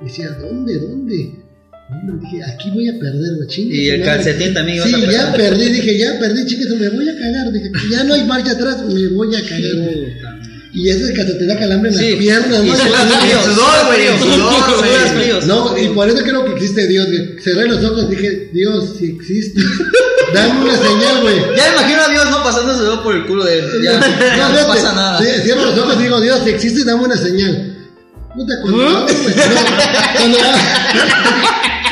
[0.00, 1.43] Y decía, ¿dónde, dónde?
[1.90, 4.98] Hombre, dije, aquí voy a perder, güey, chingue Y el calcetín también ibas Sí, a
[5.10, 5.50] ya perder.
[5.50, 7.52] perdí, dije, ya perdí, su- me voy a cagar.
[7.52, 10.40] Dije, ya no hay marcha atrás, me voy a cagar.
[10.72, 12.74] Y ese que te da calambre en Sí, las piernas, y ¿no?
[12.74, 14.78] sudor, güey, sudor,
[15.14, 15.46] güey.
[15.46, 17.38] No, y por eso creo que existe Dios, güey.
[17.40, 19.60] Cerré los ojos y dije, Dios, si existe,
[20.34, 21.36] dame una señal, güey.
[21.56, 23.64] Ya me imagino a Dios no pasando su dedo por el culo de él.
[23.84, 24.08] Ya, No, ya
[24.48, 25.18] no fíjate, pasa nada.
[25.20, 27.70] sí, cierro los ojos y digo, Dios, si existe, dame una señal.
[28.34, 29.06] Puta, cuando, güey, no,
[30.16, 30.38] cuando,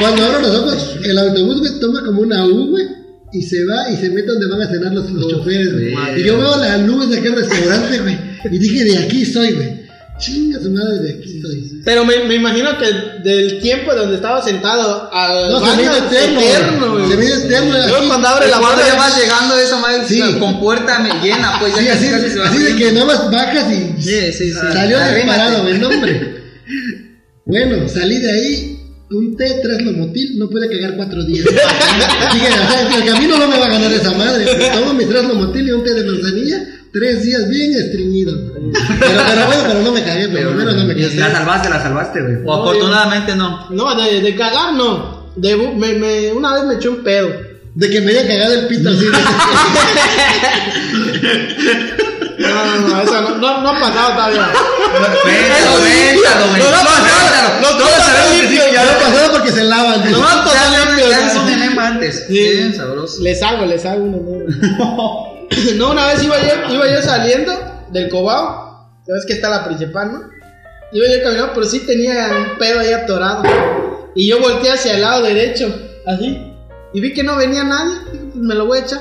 [0.02, 2.84] cuando abro los ojos, el autobús, güey, toma como una U, güey,
[3.32, 5.94] y se va y se mete donde van a cenar los, los choferes, güey.
[6.20, 8.18] Y yo veo las nubes de aquel restaurante, güey,
[8.50, 9.82] y dije, de aquí soy, güey.
[10.18, 11.80] Chinga su madre, de aquí soy.
[11.84, 16.40] Pero me, me imagino que del tiempo donde estaba sentado al No, se me eterno,
[16.40, 17.06] eterno, güey.
[17.06, 17.10] güey.
[17.10, 17.74] Se me eterno.
[17.74, 18.06] Aquí.
[18.06, 20.20] cuando abre la puerta ya vas llegando esa madre Sí.
[20.38, 23.06] con puerta me- llena, pues Sí, ya así, casi, se va así de que nada
[23.06, 24.52] más bajas y Sí, sí, sí.
[24.52, 26.42] salió disparado, güey, no, hombre.
[27.44, 28.71] Bueno, salí de ahí,
[29.12, 31.44] un té, tres lomotil, no pude cagar cuatro días.
[31.44, 34.44] Dije, o sea, el camino no me va a ganar esa madre.
[34.72, 38.32] Tomo mis tres lomotil y un té de manzanilla, tres días bien estreñido.
[38.54, 41.14] Pero, pero bueno, pero no me cagué, menos no me cagué.
[41.16, 42.36] La salvaste, la salvaste, güey.
[42.44, 43.68] O afortunadamente no.
[43.70, 45.22] No, de, de cagar no.
[45.36, 47.28] De, me, me, una vez me eché un pedo.
[47.74, 49.06] De que me haya cagado el pito así.
[52.38, 54.50] No, no, no, eso no, no, no ha pasado todavía.
[55.22, 56.60] Cuéntalo, cuéntalo, güey.
[56.60, 56.90] No, no, no,
[57.60, 57.92] no, no, no,
[58.72, 60.10] ya lo pasado porque se lavan.
[60.10, 61.34] No, totalmente, ya sea.
[61.34, 62.24] son enema antes.
[62.26, 62.32] Sí.
[62.32, 63.22] Bien sabroso.
[63.22, 65.28] Les hago, les hago nueva.
[65.76, 67.52] No, una vez iba yo, iba yo saliendo
[67.90, 68.88] del Cobao.
[69.06, 70.20] Sabes que está la principal, ¿no?
[70.92, 73.42] Iba yo caminando, pero sí tenía un pedo ahí atorado.
[74.14, 75.66] Y yo volteé hacia el lado derecho,
[76.06, 76.54] así.
[76.94, 77.96] Y vi que no venía nadie.
[78.10, 79.00] Pues me lo voy a echar.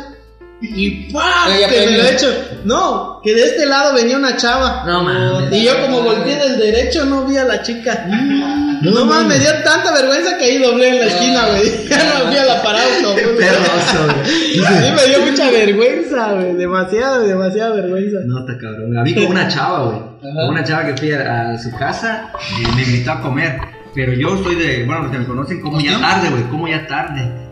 [0.62, 1.50] Y ¡pam!
[1.60, 2.28] Ya Que me lo he hecho.
[2.65, 4.84] No, que de este lado venía una chava.
[4.86, 5.52] No mames.
[5.52, 8.06] Y yo como volteé del derecho no vi a la chica.
[8.08, 9.28] No, No, mames.
[9.28, 11.88] me dio tanta vergüenza que ahí doblé en la esquina, güey.
[11.89, 13.15] Ya no vi a la parada güey.
[13.38, 14.26] Perroso, güey.
[14.26, 14.62] Sí,
[14.95, 16.54] me dio mucha vergüenza, güey.
[16.54, 18.17] Demasiada, demasiada vergüenza.
[18.26, 18.97] No, está cabrón.
[18.97, 20.00] A mí con una chava, güey.
[20.21, 23.60] Con una chava que fui a, a su casa y me invitó a comer.
[23.95, 26.86] Pero yo soy de, bueno, los que me conocen, como ya tarde, güey, como ya
[26.88, 27.50] tarde.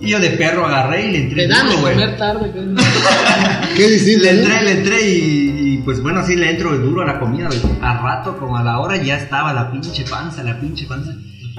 [0.00, 2.52] Y yo de perro agarré y le entré Te dan de comer tarde.
[3.76, 4.24] Qué distinto.
[4.24, 7.48] Le entré, le entré y, y, pues bueno, así le entro duro a la comida,
[7.48, 7.60] güey.
[7.80, 11.14] Al rato, como a la hora, ya estaba la pinche panza, la pinche panza.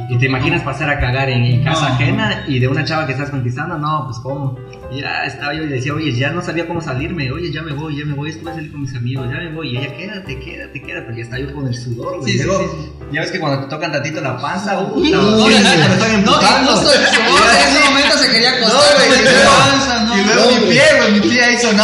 [0.10, 1.94] Y te imaginas pasar a cagar en, en casa No.
[1.96, 4.58] ajena y de una chava que estás conquistando, no, pues cómo.
[4.92, 7.74] Y Ya estaba yo y decía, oye, ya no sabía cómo salirme, oye, ya me
[7.74, 9.70] voy, ya me voy, estuve a salir con mis amigos, ya me voy.
[9.74, 12.32] Y ella, quédate, quédate, quédate, pero ya estaba yo con el sudor, güey.
[12.34, 15.38] Sí, sí, sí, Ya ves que cuando te tocan tantito la panza, uh, No, no,
[15.38, 18.74] no, están No, incluso el sudor en ese momento se quería acostar.
[18.74, 20.18] No, güey, y no.
[20.18, 21.84] Y luego No, mi pie, güey, mi pie ahí sonando.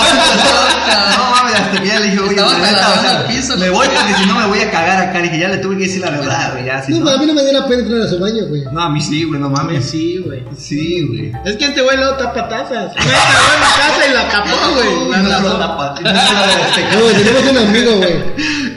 [1.18, 3.72] No mames, hasta que ya le dije, oye, me ¿no?
[3.72, 5.20] voy porque si no me voy a cagar acá.
[5.20, 7.12] Le dije, ya le tuve que decir la verdad, güey, ya, si No, no.
[7.12, 8.64] a mí no me dio la pena entrar a su baño, güey.
[8.72, 9.86] No, a mí sí, güey, no mames.
[9.86, 10.44] Sí, güey.
[10.58, 11.32] Sí, güey.
[11.46, 12.94] Es que este güey luego tapa tazas.
[12.94, 13.10] Cagó
[13.56, 15.24] en casa y la tapó, güey.
[15.24, 15.96] No, no, tapa.
[16.02, 18.16] No, güey, tenemos un amigo, güey.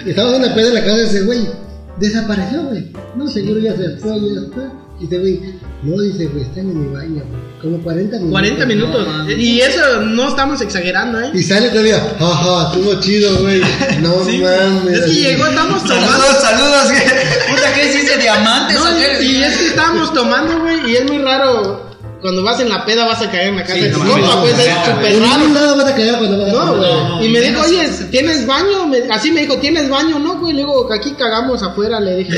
[0.06, 1.48] Estábamos en la peda en la casa de ese güey.
[1.98, 2.92] Desapareció, güey.
[3.16, 4.72] No, seguro ya se fue, ya está.
[5.00, 5.40] Y te güey,
[5.84, 7.48] no, dice, güey, están en mi baño, güey.
[7.62, 8.32] Como 40 minutos.
[8.32, 9.06] 40 minutos.
[9.06, 11.30] No, y eso no estamos exagerando, ¿eh?
[11.34, 13.60] Y sale todavía, jaja, estuvo chido, güey.
[14.00, 14.98] No Sí, mames.
[14.98, 16.10] Es que llegó, estamos tomando.
[16.10, 16.92] Saludos, saludos.
[17.48, 20.96] Puta, ¿qué es ese diamantes o No, y, y es que estábamos tomando, güey, y
[20.96, 21.87] es muy raro.
[22.20, 24.10] Cuando vas en la peda vas a caer en la casa Sí, de tu no
[24.12, 25.54] compa, pues es no, súper raro.
[25.54, 26.90] lado vas a cagar cuando vas a No, güey.
[26.90, 28.86] No, y me dijo, oye, ¿tienes baño?
[28.88, 30.18] Me- así me dijo, ¿tienes baño?
[30.18, 30.52] No, güey.
[30.52, 32.00] Le digo, aquí cagamos afuera.
[32.00, 32.34] Le dije,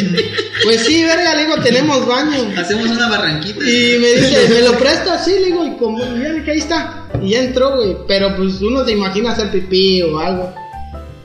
[0.65, 1.35] pues sí, verga.
[1.35, 2.53] Le digo, tenemos baño.
[2.59, 3.59] Hacemos una barranquita.
[3.65, 5.25] Y me dice, ¿me lo prestas?
[5.25, 7.07] Sí, le digo, y como, ya, que ahí está.
[7.23, 7.97] Y ya entró, güey.
[8.07, 10.53] Pero pues uno se imagina hacer pipí o algo.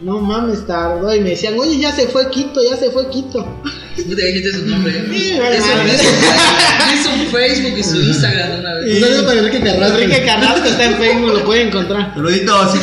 [0.02, 1.14] No mames, tardó.
[1.14, 3.46] Y me decían, oye, ya se fue Quito, ya se fue Quito.
[3.96, 5.06] Puta, dijiste su nombre.
[5.12, 5.66] Sí, Eso
[6.94, 8.96] hizo un Facebook y su Instagram una vez.
[8.96, 9.98] Un saludo para Enrique Carrasco.
[9.98, 12.14] Enrique Carrasco está en Facebook, lo puede encontrar.
[12.14, 12.76] Saluditos.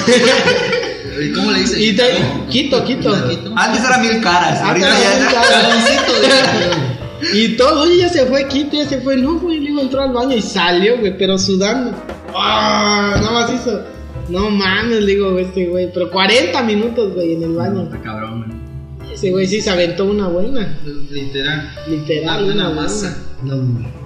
[1.22, 1.80] ¿Y cómo le dice?
[1.82, 2.04] Y te,
[2.48, 3.28] Quito, Quito.
[3.28, 3.52] Quito.
[3.56, 5.78] Antes era mil caras, Ah, ahorita ya.
[7.34, 9.16] Y todo, oye, ya se fue Quito, ya se fue.
[9.16, 11.92] No, güey, le digo, entró al baño y salió, güey, pero sudando.
[12.34, 13.84] Ah, nada más hizo.
[14.28, 15.92] No mames, digo, este güey.
[15.92, 17.82] Pero 40 minutos, güey, en el baño.
[17.84, 18.61] Está cabrón, güey.
[19.22, 20.80] Ese güey sí se aventó una buena.
[21.12, 21.72] Literal.
[21.88, 23.16] Literal, Una buena masa.
[23.44, 23.54] No.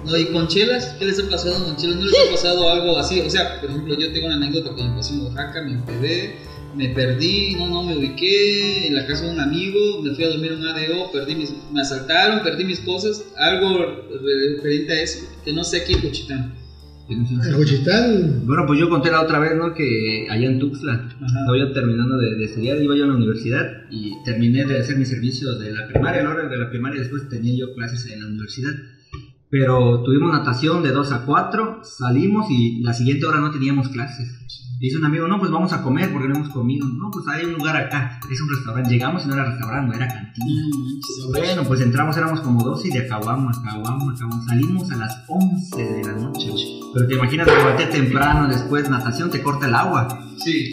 [0.05, 1.95] No, y con chelas, ¿qué les ha pasado con chelas?
[1.95, 3.21] ¿No les ha pasado algo así?
[3.21, 6.35] O sea, por ejemplo, yo tengo una anécdota que me pasó en Oaxaca, me empedé,
[6.75, 10.29] me perdí, no, no, me ubiqué en la casa de un amigo, me fui a
[10.29, 14.03] dormir en un ADO, perdí mis, me asaltaron, perdí mis cosas, algo
[14.55, 16.66] referente a eso, que no sé aquí en.
[17.09, 18.45] El Juchitán.
[18.45, 19.73] Bueno, pues yo conté la otra vez, ¿no?
[19.73, 23.83] Que allá en Tuxtla, estaba yo terminando de, de estudiar, iba yo a la universidad
[23.89, 26.99] y terminé de hacer mis servicios de la primaria, a la hora de la primaria,
[26.99, 28.71] después tenía yo clases en la universidad.
[29.49, 34.66] Pero tuvimos natación de 2 a 4, salimos y la siguiente hora no teníamos clases.
[34.79, 36.87] Dice un amigo, no, pues vamos a comer porque no hemos comido.
[36.87, 38.91] No, pues hay un lugar acá, es un restaurante.
[38.91, 40.61] Llegamos y no era restaurante, no era cantina.
[41.31, 44.45] Bueno, pues entramos, éramos como 12 y de acabamos, acabamos, acabamos.
[44.45, 46.51] Salimos a las 11 de la noche.
[46.93, 50.07] Pero te imaginas, me levanté temprano, después natación, te corta el agua.
[50.37, 50.69] Sí.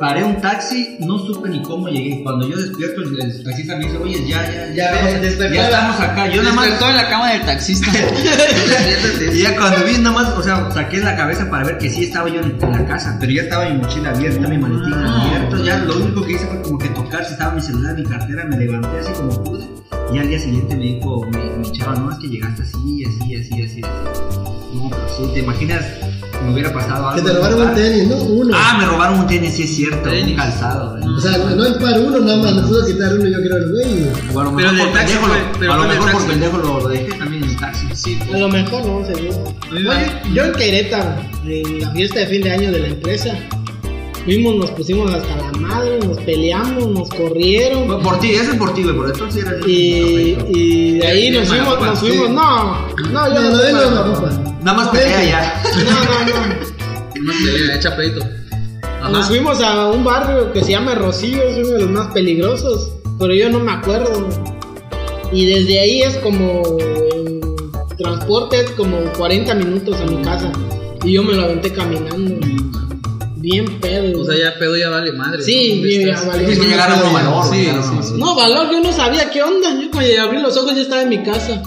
[0.00, 2.22] Paré un taxi, no supe ni cómo llegué.
[2.22, 5.64] Cuando yo despierto, el, el taxista me dice, oye, ya, ya, ya, Ya, despertó ya
[5.64, 6.28] estamos acá.
[6.28, 7.90] Yo nada más, Despertó en la cama del taxista.
[9.34, 12.04] y ya cuando vi, nada más, o sea, saqué la cabeza para ver que sí
[12.04, 15.64] estaba yo en, en la casa, pero ya estaba mi mochila abierta, mi maletín abierto.
[15.64, 18.44] Ya lo único que hice fue como que tocar si estaba mi celular, mi cartera,
[18.44, 19.66] me levanté así como pude.
[20.12, 23.34] Y al día siguiente me dijo mi, mi chava, no, es que llegaste así, así,
[23.34, 23.62] así, así.
[23.62, 23.80] así.
[24.74, 25.84] No, pero sí, te imaginas
[26.44, 27.22] me hubiera pasado algo.
[27.22, 28.16] Que te robaron un tenis, ¿no?
[28.16, 28.56] Uno.
[28.56, 30.36] Ah, me robaron un tenis, sí es cierto, un Tenis.
[30.36, 30.98] calzado.
[30.98, 31.00] ¿eh?
[31.04, 33.70] O sea, no es para uno nada más, le puedo quitar uno yo creo el
[33.72, 34.08] güey.
[34.34, 36.28] O a lo Pero por taxi pendejo, fue- lo, pero a lo mejor por taxi.
[36.28, 37.86] pendejo lo, lo dejé también en el taxi.
[37.94, 39.54] Sí, A lo mejor no, seguro.
[39.70, 43.34] Oye, yo en Querétaro, en la fiesta de fin de año de la empresa,
[44.24, 47.86] fuimos, nos pusimos hasta la madre, nos peleamos, nos corrieron.
[47.86, 51.06] Por, por ti, ese es por ti, güey, por entonces era el Y, y de
[51.06, 52.32] ahí nos fuimos, nos fuimos, sí.
[52.32, 55.62] no, no, yo No, no, no, no, no, no, Nada más pelea ya.
[55.84, 57.66] no, no, no.
[57.68, 58.20] te echa pleito.
[59.10, 62.92] Nos fuimos a un barrio que se llama Rocío, es uno de los más peligrosos,
[63.18, 64.28] pero yo no me acuerdo.
[65.32, 67.40] Y desde ahí es como en
[67.96, 70.50] transporte es como 40 minutos a mi casa
[71.04, 72.46] y yo me lo aventé caminando.
[73.36, 74.20] Bien pedo.
[74.20, 75.42] O sea, ya pedo ya vale madre.
[75.42, 76.22] Sí, ¿Dónde bien, estás?
[76.22, 76.76] ya valió Tienes que madre.
[76.76, 77.44] llegar a otro valor.
[77.44, 77.70] Sí, sí,
[78.02, 78.12] sí.
[78.12, 78.18] valor.
[78.18, 79.70] No, valor, yo no sabía qué onda.
[79.80, 81.62] Yo cuando abrí los ojos ya estaba en mi casa.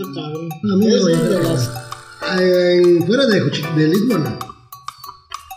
[0.00, 0.48] Está cabrón.
[0.52, 1.70] A mí me Es voy a de las-
[2.40, 3.40] En, fuera de,
[3.76, 4.38] de.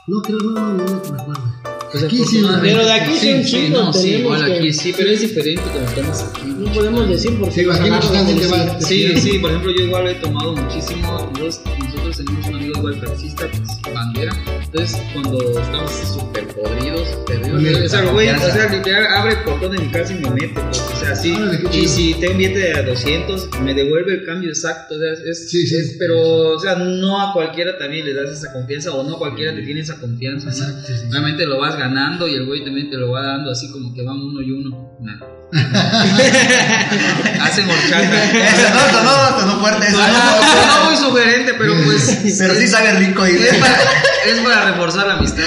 [0.07, 1.60] No, creo, no, no, no, no me acuerdo.
[1.91, 4.93] Pues Aquí sí, Pero de aquí sí un sí, no, sí, igual que- aquí sí,
[4.95, 6.41] pero es diferente como tomas aquí.
[6.57, 8.47] No podemos decir porque Sí, aquí que policía.
[8.73, 11.29] va- Sí, sí, por ejemplo, yo igual he tomado muchísimo.
[11.37, 14.31] Nosotros, nosotros tenemos un amigo igual taxista, pues, bandera.
[14.63, 19.71] Entonces, cuando estamos súper podridos, perdidos, o sea, güey, o sea, literal, abre el portón
[19.75, 21.35] de mi casa y me mete, pues, o sea, sí.
[21.73, 25.49] Y si tengo un billete de 200, me devuelve el cambio exacto, o sea, es,
[25.49, 25.75] Sí, sí.
[25.75, 29.19] es- pero, o sea, no a cualquiera también le das esa confianza, o no a
[29.19, 30.51] cualquiera te tiene esa confianza, ¿no?
[30.53, 31.07] Exacto, sí, sí.
[31.11, 34.03] Realmente lo vas ganando y el güey también te lo va dando así como que
[34.03, 34.97] van uno y uno.
[35.01, 35.19] Nah.
[37.41, 38.23] Hacen horchata.
[38.23, 39.97] Eso no, no, no, no fuerte eso.
[39.97, 42.19] No, no, no muy sugerente, pero pues.
[42.37, 45.43] Pero sí sabe rico y Es para, es para reforzar la amistad.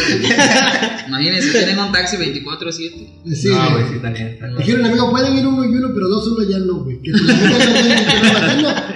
[1.09, 3.35] Imagínense, tienen un taxi 24-7.
[3.35, 3.85] Sí, no, güey.
[3.89, 4.39] sí, bien.
[4.59, 7.01] Dijeron, amigo, pueden ir uno y uno, pero dos uno ya no, güey.
[7.01, 7.13] Que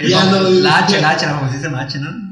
[0.09, 0.41] ya no.
[0.59, 2.28] La H, la H, la la H, ¿no?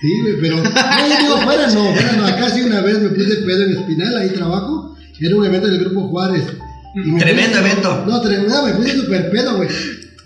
[0.00, 0.56] Sí, güey, pero.
[0.56, 2.26] No, yo digo, fuera no, fuera no.
[2.26, 4.96] Acá sí una vez me puse pedo en Espinal, ahí trabajo.
[5.20, 6.44] Era un evento del Grupo Juárez.
[7.18, 8.04] Tremendo puse- evento.
[8.06, 9.68] No, tremendo, me puse súper pedo, güey.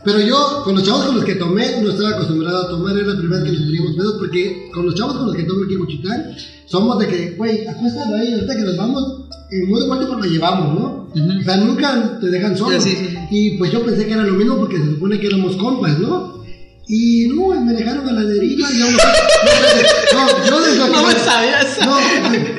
[0.05, 3.09] Pero yo, con los chavos con los que tomé, no estaba acostumbrado a tomar, era
[3.15, 5.65] la primera vez que nos poníamos pedos, porque con los chavos con los que tomo
[5.65, 9.87] aquí en Cuchitán, somos de que, güey, acuéstalo ahí, ahorita que nos vamos, en muy
[9.87, 11.09] cuánto lo llevamos, ¿no?
[11.41, 12.79] O sea, nunca te dejan solo.
[12.81, 13.19] Sí, sí, sí.
[13.31, 16.44] Y pues yo pensé que era lo mismo porque se supone que éramos compas, ¿no?
[16.87, 21.07] Y no, me dejaron a la deriva y yo no, yo de lo que No
[21.07, 21.81] me me- sabía eso.
[21.85, 21.97] no,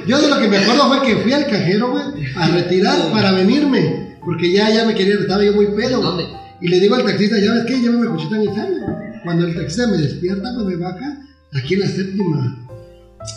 [0.08, 2.04] yo de lo que me acuerdo fue que fui al cajero, güey,
[2.36, 6.18] a retirar para venirme, porque ya, ya me quería, estaba yo muy pedo.
[6.62, 7.80] Y le digo al taxista, ¿ya ves qué?
[7.80, 8.78] Llévame a Cochitán y sale.
[9.24, 11.18] Cuando el taxista me despierta, pues me baja
[11.54, 12.68] aquí en la séptima.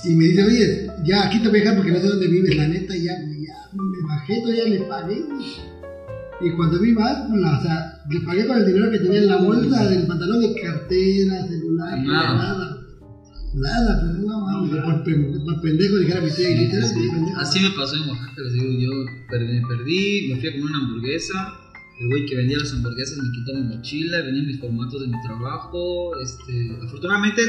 [0.04, 2.56] Y me dice, oye, ya aquí te voy a dejar porque no sé dónde vives,
[2.56, 5.22] la neta, ya, ya me bajé, todavía le pagué.
[6.40, 9.36] Y cuando vi más, o sea, le pagué con el dinero que tenía en la
[9.38, 12.34] bolsa del pantalón y cartera, celular, Nada.
[12.34, 12.74] nada.
[13.54, 17.40] Nada, pero no mames, por, por pendejo dijera mi tía, por pendejo.
[17.40, 18.90] Así me pasó en Oaxaca, les digo, yo
[19.30, 21.54] perdí, me perdí, me fui a comer una hamburguesa,
[22.00, 25.20] el güey que vendía las hamburguesas me quitó mi mochila, venían mis formatos de mi
[25.22, 27.42] trabajo, este, afortunadamente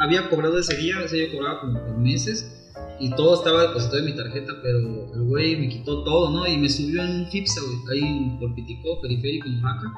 [0.00, 2.57] había cobrado ese día, ese día cobraba como por meses,
[3.00, 4.78] y todo estaba depositado en mi tarjeta, pero
[5.14, 6.46] el güey me quitó todo, ¿no?
[6.46, 9.92] Y me subió en un FIPSA, güey, ahí por Piticó, periférico en Oaxaca,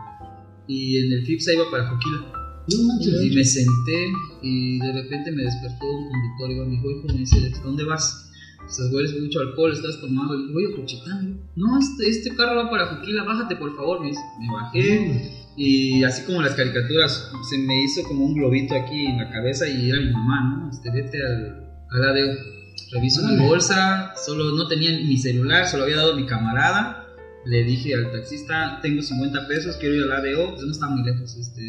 [0.66, 2.32] y en el FIPSA iba para Joquila.
[2.68, 3.22] No.
[3.22, 4.12] Y me senté
[4.42, 8.30] y de repente me despertó un conductor y me dijo, hijo, me dice, ¿dónde vas?
[8.68, 10.38] Estás hueles mucho alcohol, estás tomando.
[10.38, 14.00] Y digo, oye, Cochitán, no, este, este carro va para Juquila, bájate por favor.
[14.00, 14.20] Me, dice.
[14.38, 19.18] Me bajé y así como las caricaturas, se me hizo como un globito aquí en
[19.18, 20.70] la cabeza y era mi mamá, ¿no?
[20.70, 22.59] Este, vete al, al ADO.
[22.92, 27.06] Reviso mi bolsa, solo no tenía mi celular, solo había dado mi camarada.
[27.46, 31.02] Le dije al taxista, tengo 50 pesos, quiero ir al ADO, pues no está muy
[31.02, 31.62] lejos, este,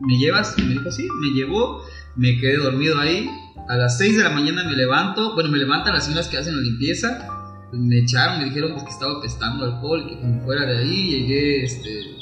[0.00, 0.54] ¿me llevas?
[0.56, 1.82] Y me dijo, sí, me llevó,
[2.16, 3.28] me quedé dormido ahí.
[3.68, 6.56] A las 6 de la mañana me levanto, bueno, me levantan las señoras que hacen
[6.56, 7.28] la limpieza,
[7.72, 11.64] me echaron, me dijeron pues, que estaba pestando alcohol, que como fuera de ahí, llegué,
[11.64, 12.16] este,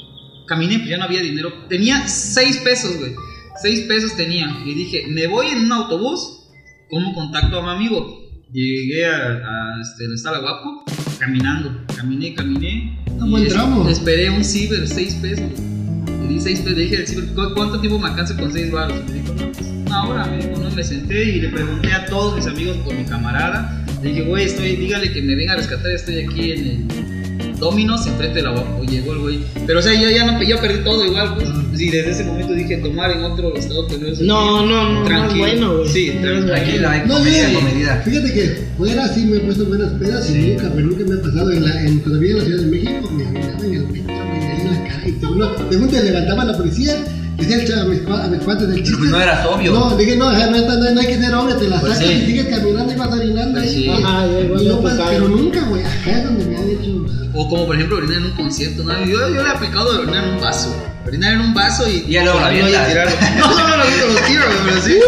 [0.47, 1.53] caminé, pero ya no había dinero.
[1.69, 3.15] Tenía 6 pesos, güey,
[3.61, 4.47] 6 pesos tenía.
[4.65, 6.44] Y dije, me voy en un autobús,
[6.89, 8.21] ¿cómo contacto a mi amigo?
[8.51, 10.83] Llegué a, a este, donde estaba Guapo,
[11.19, 12.99] caminando, caminé, caminé.
[13.19, 13.87] Un y buen tramo.
[13.89, 15.51] Esperé un ciber, 6 pesos.
[16.21, 18.71] Le di 6 pesos, le dije al ciber, "¿Cu- ¿cuánto tiempo me alcanza con 6
[18.71, 18.97] baros?
[19.07, 22.05] Me dijo, no, pues, una hora, me dijo, no, me senté y le pregunté a
[22.05, 23.85] todos mis amigos por mi camarada.
[24.01, 26.87] Le dije, güey, estoy, dígale que me venga a rescatar, estoy aquí en el
[27.59, 28.83] Dominos, enfrente de la Guapo.
[28.83, 29.39] Llegó el güey.
[29.65, 31.47] Pero, o sea, yo ya no, yo perdí todo igual, pues.
[31.79, 33.87] Y desde ese momento dije, tomar en otro estado
[34.21, 35.39] No, no, no, no es Tranquilo.
[35.39, 35.89] bueno, güey.
[35.89, 38.01] Sí, No hay No, comedia, comedida.
[38.05, 41.21] Fíjate que fuera sí me he puesto buenas pedas y nunca, pero nunca me ha
[41.21, 41.51] pasado.
[41.51, 44.13] En la, en, cuando vivía en la Ciudad de México, me miraban en el metro,
[44.13, 46.95] me en la cara y te uno, de un te levantaba la policía,
[47.37, 48.97] decía a mis, a mis cuates del Pero chiste.
[48.99, 49.71] pues no eras obvio.
[49.73, 52.13] No, dije, no, no, no, no hay que ser hombre, te la Pues sacas sí.
[52.13, 53.83] y sigues caminando y vas orinando Pues ahí.
[53.83, 53.89] sí.
[53.89, 55.05] Ajá, Y no tocado.
[55.09, 57.05] pero nunca, güey, acá es donde me han hecho.
[57.37, 58.93] O como por ejemplo orinar en un concierto, ¿no?
[59.05, 60.73] Yo, yo le he aplicado de orinar en un vaso.
[61.05, 62.05] Orinar en un vaso y.
[62.07, 63.13] Y ya luego la no, avientas.
[63.39, 64.99] No, no, no, lo quito, lo tiro, güey, pero sí.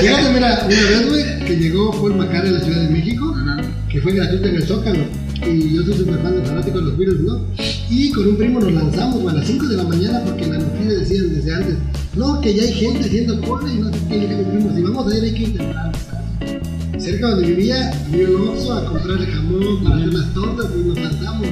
[0.00, 3.34] Fíjate, mira, una vez, güey, que llegó Paul McCartney a la Ciudad de México.
[3.36, 3.56] Ajá.
[3.90, 5.04] que fue gratuito en el Zócalo.
[5.46, 7.40] Y yo soy súper fan de fanático de los Beatles, ¿no?
[7.88, 10.58] Y con un primo nos lanzamos a las 5 de la mañana porque en la
[10.58, 11.76] noticia decían desde antes,
[12.16, 14.82] no, que ya hay gente haciendo cola y no sé qué, y mi primo, si
[14.82, 15.92] vamos a ir hay que intentar.
[16.98, 21.00] Cerca donde vivía, había un Oxxo a comprarle jamón para hacer las tortas y nos
[21.00, 21.46] lanzamos.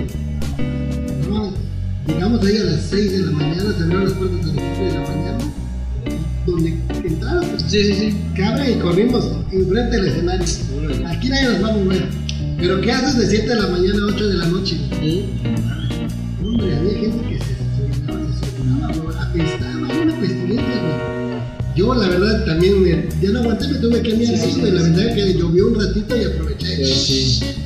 [1.30, 1.52] No,
[2.06, 4.84] llegamos ahí a las 6 de la mañana, se abrieron las puertas a las 7
[4.84, 5.38] de la mañana.
[6.46, 6.74] Donde
[7.04, 8.16] entraron, pues, Sí, sí, sí.
[8.36, 10.46] cabra y corrimos enfrente del escenario.
[11.06, 12.27] Aquí nadie nos va a mover.
[12.58, 14.76] Pero ¿qué haces de 7 de la mañana a 8 de la noche?
[16.44, 21.76] Hombre, había gente que se suicidaba, se suicidaba, bro, apestaba, era una pestilencia, güey.
[21.76, 24.60] Yo, la verdad, también me- ya no aguanté, me tuve que mirar Sí, sí, sí.
[24.72, 26.84] La verdad que llovió un ratito y aproveché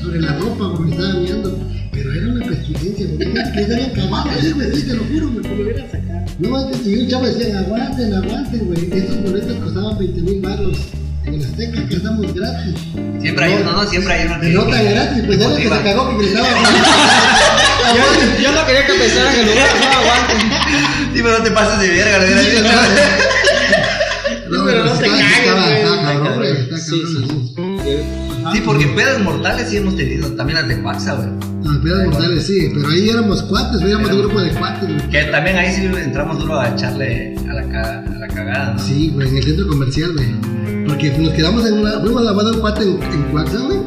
[0.03, 1.59] sobre la ropa, güey, me estaba mirando.
[1.93, 3.33] Pero era una pestilencia, güey.
[3.33, 5.57] Que se había acabado güey, sí, te lo juro, güey.
[5.57, 6.25] Lo hubieran sacado.
[6.39, 8.89] No, antes, y un chavo decía, aguanten, aguanten, güey.
[8.93, 10.79] Estos boletos costaban 20 mil baros.
[11.33, 12.75] Que estamos gratis.
[13.21, 13.87] Siempre hay uno, ¿no?
[13.89, 16.49] Siempre hay uno De nota gratis, pues ya el que se cagó que gritaba.
[17.93, 20.39] Yo, yo no quería que pensaran que lugar no aguanten.
[21.13, 22.63] Sí, pero no te pases de verga, lo hubiera dicho.
[24.51, 25.73] No, pero no te cagues, güey.
[25.75, 27.51] estaba cabrón, güey, está Sí, cabrón.
[27.83, 27.99] sí.
[28.53, 30.29] Sí, porque pedas mortales sí hemos tenido.
[30.33, 31.29] También las de Paxa, güey.
[31.63, 35.11] No, pedas mortales sí, pero ahí éramos cuates, güey, éramos un grupo de cuates, güey.
[35.11, 38.79] Que también ahí sí entramos duro a echarle a la, a la cagada, ¿no?
[38.79, 40.29] Sí, güey, en el centro comercial, güey.
[40.93, 42.01] Porque nos quedamos en una.
[42.01, 43.79] Fuimos a la boda de un cuate en, en Cuaxa, güey.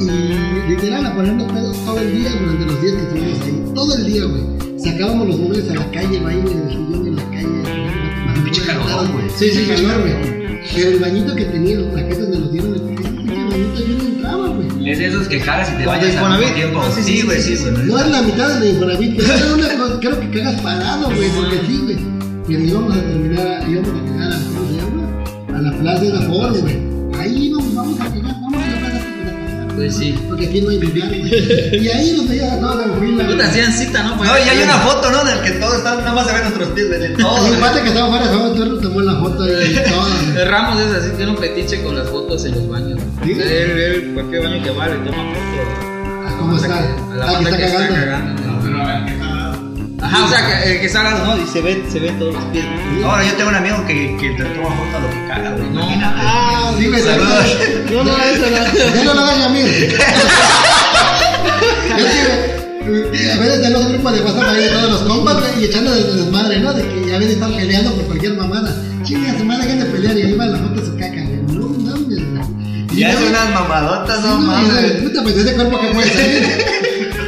[0.00, 3.64] Y literal a ponernos pedos todo el día durante los días que estuvimos ahí.
[3.72, 4.42] Todo el día, güey.
[4.80, 8.42] Sacábamos los muebles a la calle, güey, en el sillón en la calle.
[8.42, 9.30] Pinche calorón, güey.
[9.36, 10.60] Sí, sí, calor, güey.
[10.74, 14.04] Pero el bañito que tenía, los plaquetas donde los dieron, ese pinche bañito yo no
[14.04, 14.90] entraba, güey.
[14.90, 16.80] Es de esos que cagas y te de al mismo tiempo.
[16.82, 17.82] Ah, sí, sí, Sí, güey, sí, sí, sí.
[17.84, 21.28] No es la mitad de Infonavit, pero era una cosa, creo que cagas parado, güey,
[21.30, 21.98] porque sí, güey.
[22.48, 24.53] Pero íbamos a terminar, íbamos a llegar a,
[25.84, 26.76] plaza de la Foro, güey.
[27.18, 29.74] Ahí íbamos, vamos a llegar, vamos a la plaza de la.
[29.74, 30.14] Pues sí.
[30.28, 31.82] Porque aquí no hay güey.
[31.84, 33.24] Y ahí nos veías a todos en fila.
[33.24, 33.46] Puta, güey.
[33.48, 34.16] hacían cita, ¿no?
[34.16, 35.24] No, y hay una foto, ¿no?
[35.24, 37.48] Del que todos están, nada más se ven nuestros pies, güey, de todos.
[37.48, 40.00] Y el pate que estaba fuera de Juan Antonio tomó la foto ahí y todo.
[40.02, 40.42] güey.
[40.42, 43.00] El Ramos es así, tiene un fetiche con las fotos en los baños.
[43.24, 43.32] ¿Sí?
[43.32, 46.26] Él, él, cualquier baño que va, le toma foto.
[46.26, 46.78] Ah, ¿Cómo está?
[46.78, 48.42] A la Ah, que banda está que está cagando.
[48.42, 49.33] cagando.
[50.00, 51.38] Ajá, o sea, que, el que ¿no?
[51.42, 52.64] Y se ve, se ven todos los pies.
[53.04, 55.70] Ahora yo tengo un amigo que, que te toma foto a lo que caga, güey.
[55.70, 55.88] No.
[56.16, 57.56] Ah, Sí, güey, Saludos.
[57.92, 58.56] No, no, eso no.
[58.94, 59.60] Ya no lo hagas a mí.
[59.60, 59.94] Es
[62.84, 65.94] que, a veces tenemos un grupo de WhatsApp ahí de todos los compas y echando
[65.94, 66.72] de desmadre, ¿no?
[66.74, 68.74] De que a veces están peleando por cualquier mamada.
[69.04, 71.42] Chinga, su madre, dejen de pelear y ahí va la foto de su caca, güey.
[71.58, 72.24] No mames, güey.
[72.98, 74.92] Y hace luego- unas mamadotas, no mames.
[75.02, 76.42] Puta, pues ese cuerpo que puede salir.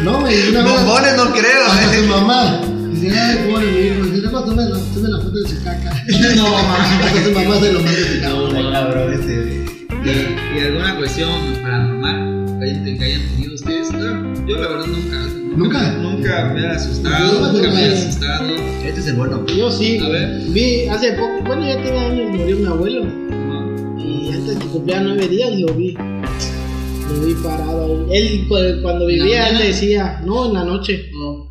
[0.06, 0.72] No, güey, una vez.
[0.72, 1.98] Bombones no creo, Hasta güey.
[2.00, 2.60] su mamá.
[2.92, 4.04] Dice, ay, pobre mi hijo.
[4.06, 5.92] Dice, luego tome la, tome la foto de su caca.
[6.36, 7.06] No, mames.
[7.06, 8.56] Hasta su mamá se lo manda a su cabrón.
[8.56, 9.66] Ay, cabrón, ese, güey.
[10.06, 11.28] Y, y alguna cuestión
[11.61, 13.92] paranormal que hayan, que hayan tenido ustedes.
[13.92, 15.16] No, yo la verdad nunca.
[15.57, 15.92] ¿Nunca?
[15.92, 18.44] Nunca me he asustado, nunca me he asustado.
[18.84, 19.44] Este es el bueno.
[19.46, 19.98] Yo sí.
[20.04, 20.42] A ver.
[20.50, 23.04] Vi hace poco, bueno, ya tiene años, murió mi abuelo.
[23.04, 23.98] No.
[23.98, 25.96] Y antes que cumplía nueve días lo vi.
[27.12, 28.16] Lo vi parado ahí.
[28.16, 31.11] Él cu- cuando vivía, él decía, no, en la noche.
[31.12, 31.46] No.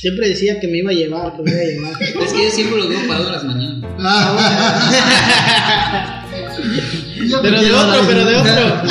[0.00, 2.02] Siempre decía que me iba a llevar, que me iba a llevar.
[2.02, 3.80] Es que yo siempre los veo parados en las mañanas.
[7.28, 8.82] Yo Pero de otro, pero de otro.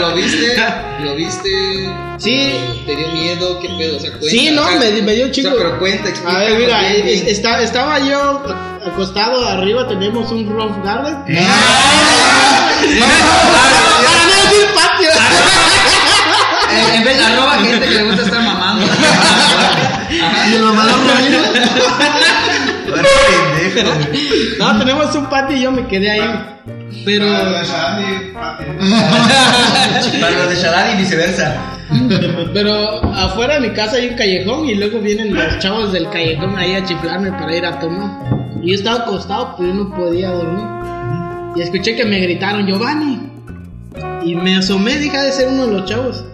[0.00, 0.56] ¿Lo viste?
[1.02, 1.48] ¿Lo viste?
[2.18, 2.54] Sí.
[2.86, 3.58] ¿Te dio miedo?
[3.60, 3.96] ¿Qué pedo?
[3.96, 4.28] O sea, cuenta.
[4.30, 5.50] Sí, no, me, me dio un chingo.
[5.50, 6.36] O sea, pero cuenta, explica.
[6.36, 7.18] A ver, mira, bien, bien.
[7.18, 8.42] es- está- estaba yo
[8.86, 11.16] acostado arriba, teníamos un roof garden.
[11.28, 11.46] Eh.
[12.98, 13.06] No
[14.74, 15.10] patio.
[16.72, 18.86] En, en vez de arroba gente que le gusta estar mamando.
[20.50, 21.12] Y el mamador no
[24.58, 26.30] No, tenemos un patio y yo me quedé ahí.
[27.04, 27.26] Pero,
[30.20, 31.56] Para los de Shaddai y viceversa.
[32.52, 36.56] pero afuera de mi casa hay un callejón y luego vienen los chavos del callejón
[36.58, 38.10] ahí a chiflarme para ir a tomar.
[38.62, 40.64] Y yo estaba acostado, pero yo no podía dormir.
[41.56, 43.20] Y escuché que me gritaron, Giovanni.
[44.24, 46.24] Y me asomé, dije, de ser uno de los chavos.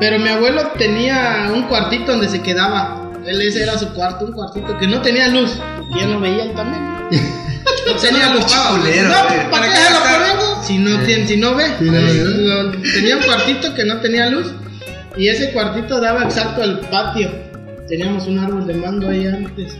[0.00, 3.10] Pero mi abuelo tenía un cuartito donde se quedaba.
[3.26, 5.58] Él ese era su cuarto, un cuartito que no tenía luz.
[5.90, 6.82] Y ya no veía él también.
[7.86, 8.44] No tenía luz.
[8.44, 9.14] culero, No.
[9.14, 10.62] ¿para ¿Para qué se lo pongo?
[10.64, 11.66] Si no, tiene, si no ve.
[11.80, 14.52] Lo- tenía un cuartito que no tenía luz.
[15.16, 17.30] Y ese cuartito daba exacto al patio.
[17.88, 19.76] Teníamos un árbol de mango ahí antes.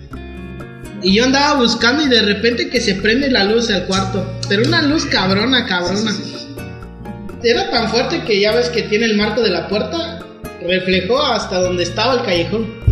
[1.03, 4.39] Y yo andaba buscando y de repente que se prende la luz al cuarto.
[4.49, 6.13] Pero una luz cabrona, cabrona.
[7.43, 10.21] Era tan fuerte que ya ves que tiene el marco de la puerta.
[10.67, 12.84] Reflejó hasta donde estaba el callejón.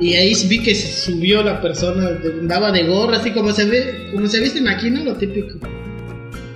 [0.00, 4.26] Y ahí vi que subió la persona, andaba de gorra, así como se ve, como
[4.26, 5.04] se visten aquí, ¿no?
[5.04, 5.58] Lo típico.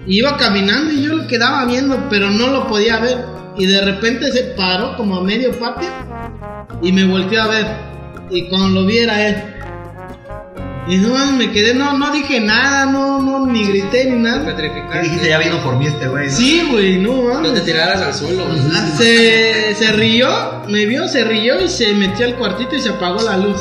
[0.07, 3.19] Iba caminando y yo lo quedaba viendo, pero no lo podía ver.
[3.57, 5.89] Y de repente se paró como a medio patio
[6.83, 7.67] y me volteó a ver.
[8.31, 9.37] Y cuando lo vi era él.
[10.89, 14.57] Y no, me quedé, no, no dije nada, no, no, ni grité ni nada.
[14.57, 15.29] ¿Qué dijiste?
[15.29, 16.27] Ya vino por mí este güey.
[16.29, 16.33] ¿no?
[16.33, 17.65] Sí, güey, no No te mames.
[17.65, 18.47] tiraras al suelo.
[18.47, 18.59] güey.
[18.97, 20.29] Se, se rió,
[20.69, 23.59] me vio, se rió y se metió al cuartito y se apagó la luz.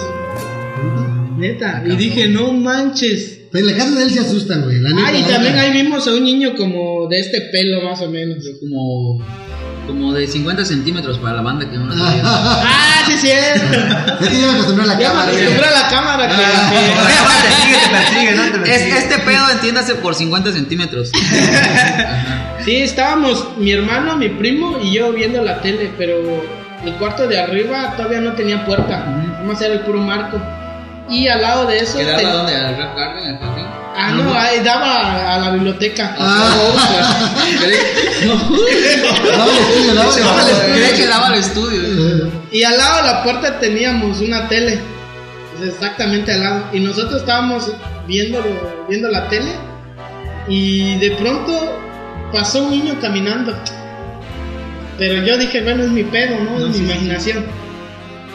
[1.37, 1.83] Neta.
[1.85, 3.33] Y dije, no manches.
[3.51, 4.79] Pero en la casa de él se asustan, güey.
[4.79, 8.01] La neta, Ah, y también ahí vimos a un niño como de este pelo más
[8.01, 8.37] o menos.
[8.59, 9.19] Como,
[9.87, 12.21] como de 50 centímetros para la banda que no lo sabía.
[12.25, 13.29] Ah, sí, sí.
[14.19, 15.31] Es que ya me acostumbré a la Ya me cámara.
[15.31, 16.35] acostumbré a la cámara que-
[17.47, 18.43] te sigue, te persigue, ¿no?
[18.43, 18.97] Te Es, persigue.
[18.97, 21.11] este pedo entiéndase por 50 centímetros.
[22.63, 26.17] Sí, estábamos mi hermano, mi primo y yo viendo la tele, pero
[26.85, 29.05] el cuarto de arriba todavía no tenía puerta.
[29.05, 30.41] Nada más era el puro marco.
[31.09, 31.97] Y al lado de eso.
[31.97, 32.53] ¿Quedaba ten- donde?
[32.55, 33.25] ¿Al Rap Garden?
[33.29, 33.65] ¿Al jardín?
[33.99, 36.15] Ah, no, ahí daba a, a la biblioteca.
[36.19, 36.55] Ah.
[38.25, 38.37] No,
[40.73, 42.31] creí que daba al estudio.
[42.51, 44.79] Y al lado de la puerta teníamos una tele.
[45.63, 46.63] Exactamente al lado.
[46.73, 47.71] Y nosotros estábamos
[48.07, 48.43] viendo,
[48.87, 49.49] viendo la tele.
[50.47, 51.81] Y de pronto
[52.31, 53.57] pasó un niño caminando.
[54.99, 56.67] Pero yo dije, bueno, es mi pedo, ¿no?
[56.67, 57.45] Es mi imaginación.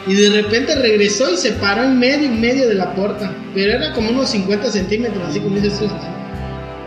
[0.05, 3.31] Y de repente regresó y se paró en medio, en medio de la puerta.
[3.53, 5.89] Pero era como unos 50 centímetros, así como dices tú.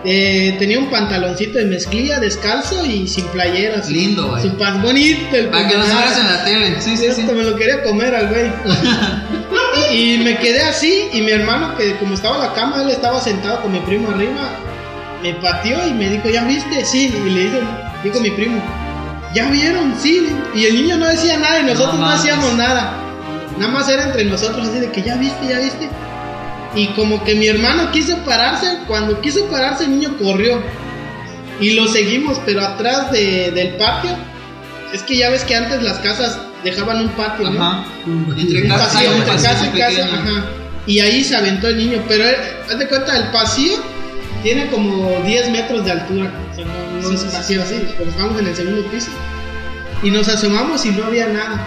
[0.04, 3.90] Eh, tenía un pantaloncito de mezclilla, descalzo y sin playeras.
[3.90, 4.42] Lindo, güey.
[4.42, 6.14] Su paz bonito el Para que personaje.
[6.14, 6.80] subieras en la tele.
[6.80, 7.22] Sí, sí, sí.
[7.22, 8.50] Me lo quería comer al güey.
[9.92, 13.20] y me quedé así y mi hermano que como estaba en la cama, él estaba
[13.20, 14.50] sentado con mi primo arriba,
[15.22, 16.84] me pateó y me dijo, ¿ya viste?
[16.84, 17.58] Sí, y le dijo,
[18.04, 18.62] dijo mi primo,
[19.34, 19.94] ¿ya vieron?
[20.00, 20.28] Sí.
[20.54, 22.20] Y el niño no decía nada y nosotros no, mames.
[22.20, 23.02] hacíamos nada.
[23.58, 25.88] Nada más era entre nosotros así de que ya viste, ya viste.
[26.74, 30.60] Y como que mi hermano quiso pararse, cuando quiso pararse el niño corrió.
[31.60, 34.10] Y lo seguimos, pero atrás de- del patio.
[34.92, 37.62] Es que ya ves que antes las casas dejaban un patio, ¿no?
[37.62, 37.84] Ajá.
[38.36, 40.44] Entre Un pasillo, entre casa y casa, ajá.
[40.86, 42.02] Y ahí se aventó el niño.
[42.06, 42.36] Pero él,
[42.70, 43.78] haz de cuenta, el pasillo
[44.42, 46.30] tiene como 10 metros de altura.
[46.52, 48.54] O sea, no, no Sí, es sí, un sí, pasillo así, pero estamos en el
[48.54, 49.08] segundo piso.
[50.02, 51.66] Y nos asomamos y no había nada.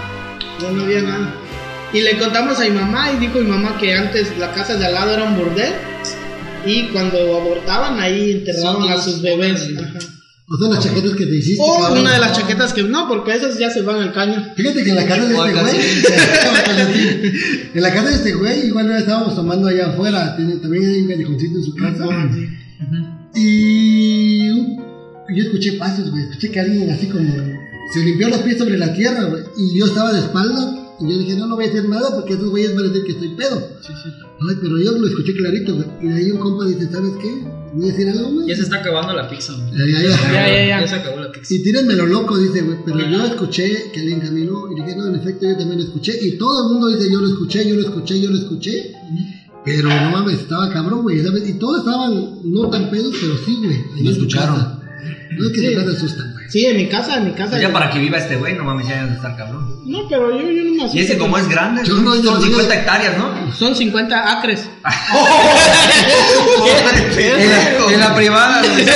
[0.62, 1.34] No, no había nada.
[1.94, 4.86] Y le contamos a mi mamá y dijo mi mamá que antes la casa de
[4.86, 5.74] al lado era un bordel.
[6.66, 9.70] Y cuando abortaban ahí enterraban a sus bebés.
[9.78, 10.00] Ajá.
[10.52, 11.62] O son las chaquetas que te hiciste.
[11.64, 12.00] O cabrón.
[12.00, 14.52] una de las chaquetas que no, porque esas ya se van al caño.
[14.56, 15.76] Fíjate que en la casa de este güey.
[17.76, 20.36] en la casa de este güey, igual estábamos tomando allá afuera.
[20.36, 22.04] Tiene, también hay un callejoncito en su casa.
[23.36, 26.24] Y yo escuché pasos, güey.
[26.24, 27.32] Escuché que alguien así como.
[27.94, 29.44] Se limpió los pies sobre la tierra, güey.
[29.56, 30.79] Y yo estaba de espalda.
[31.02, 33.04] Y yo dije, no, no voy a hacer nada porque esos güeyes van a decir
[33.06, 33.68] que estoy pedo.
[33.88, 35.88] Ay, pero yo lo escuché clarito, güey.
[36.02, 37.43] Y de ahí un compa dice, ¿sabes qué?
[37.74, 38.47] Voy a decir algo, güey.
[38.47, 39.54] Ya se está acabando la pizza.
[39.54, 39.72] güey.
[39.78, 40.32] Ya, ya, ya.
[40.34, 40.82] Ya, ya, ya.
[40.82, 41.54] Ya se acabó la pizza.
[41.54, 42.78] Y tírenmelo loco, dice, güey.
[42.86, 46.14] Pero yo escuché que alguien caminó y dije, no, en efecto, yo también lo escuché.
[46.22, 48.91] Y todo el mundo dice, yo lo escuché, yo lo escuché, yo lo escuché.
[49.66, 51.47] Pero no mames, estaba cabrón, güey, ¿sabes?
[51.47, 54.04] Y todos estaban no tan pedos, pero sí, güey.
[54.04, 54.80] Lo escucharon.
[55.38, 55.68] No es que Sí.
[55.76, 56.45] se asustan, güey.
[56.50, 57.60] Sí, en mi casa, en mi casa.
[57.62, 59.68] Ya para que viva este güey, no mames, ya debe estar cabrón.
[59.90, 60.98] No, pero yo, yo no me asusto.
[60.98, 62.46] Y ese como es grande, Yo no, yo son no.
[62.46, 63.52] 50 hectáreas, ¿no?
[63.54, 64.70] Son 50 acres.
[67.18, 68.86] En la, en la privada, güey.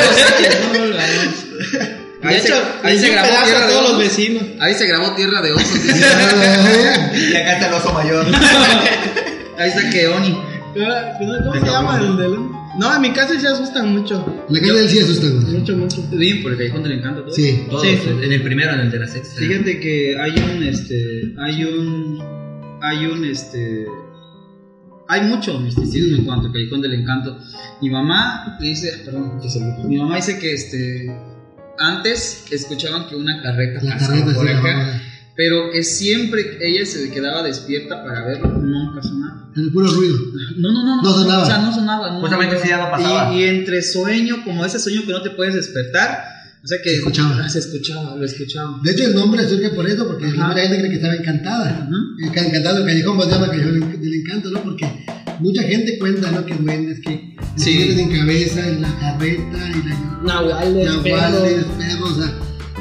[2.23, 3.99] Ahí De se, hecho, ahí se grabó tierra a de todos los osos.
[4.03, 4.43] vecinos.
[4.61, 5.75] Ahí se grabó tierra de osos.
[5.85, 8.25] Y acá está el oso mayor.
[9.59, 10.41] Ahí está Keoni.
[11.43, 12.37] ¿Cómo se llama el del.?
[12.79, 14.45] No, en mi casa se asustan mucho.
[14.49, 15.57] La casa del sí asustan, güey.
[15.59, 16.01] Mucho, mucho.
[16.11, 17.21] Bien, por el Callejón del Encanto.
[17.23, 17.33] todo.
[17.33, 17.65] Sí.
[17.69, 17.97] Todos, Sí.
[18.23, 19.35] en el primero, en el de la sexta.
[19.39, 22.19] Fíjate que hay un, este, hay un,
[22.81, 23.85] hay un, este,
[25.07, 27.37] hay mucho misticismo en cuanto al Callejón del Encanto.
[27.81, 29.39] Mi mamá dice, perdón,
[29.87, 31.15] mi mamá dice que, este,
[31.77, 35.01] antes escuchaban que una carreta La pasaba carreta, por sí, acá, la-
[35.35, 39.49] pero que siempre ella se quedaba despierta para verlo, nunca sonaba.
[39.55, 40.17] El puro ruido.
[40.57, 41.43] No, no, no, No sonaba.
[41.43, 42.11] O sea, no sonaba.
[42.11, 42.21] no.
[42.21, 43.33] Justamente ese día no pasaba.
[43.33, 46.23] Y, y entre sueño, como ese sueño que no te puedes despertar,
[46.63, 47.41] o sea que Se escuchaba.
[47.43, 48.79] Ah, se escuchaba, lo escuchaba.
[48.83, 50.47] De hecho, el nombre surge por eso, porque Ajá.
[50.47, 51.87] mucha gente cree que estaba encantada.
[52.23, 54.63] El ca- encantado del callejón, pues llama callejón del- encanto, ¿no?
[54.63, 55.05] Porque
[55.39, 56.45] mucha gente cuenta, ¿no?
[56.45, 57.91] Que duendes, que Sí.
[57.99, 61.65] en cabeza, en la carreta, y la Nahuales, nahuales, perros.
[61.77, 62.33] perros, o sea,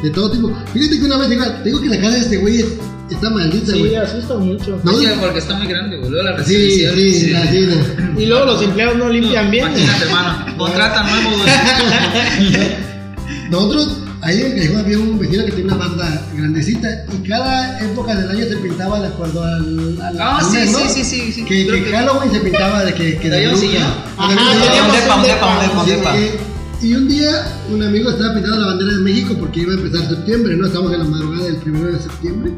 [0.03, 0.53] de todo tipo.
[0.73, 2.67] Fíjate que una vez igual, te digo que la casa de este güey es-
[3.11, 3.95] está maldita, Sí, güey.
[3.97, 4.81] asusta mucho.
[4.83, 6.23] No, Sí, porque está muy grande, boludo.
[6.23, 8.21] La sí, sí, así, ¿no?
[8.21, 9.67] Y luego los empleados no limpian bien.
[9.69, 10.57] Imagínate, hermano.
[10.59, 12.63] Contrata nuevo, güey.
[13.51, 17.81] Nosotros, ahí en el callejón había un vecino que tenía una banda grandecita y cada
[17.81, 20.79] época del año se pintaba de acuerdo al, al, Ah, sí, mes, ¿no?
[20.79, 21.45] sí, sí, sí, sí.
[21.45, 23.53] Que, que que- Halloween se pintaba de que, que De de yo.
[24.17, 24.33] Ajá,
[26.15, 26.52] De-
[26.83, 27.31] Sí, y un día
[27.73, 30.67] un amigo estaba pintando la bandera de México porque iba a empezar septiembre, ¿no?
[30.67, 32.53] Estamos en la madrugada del primero de septiembre.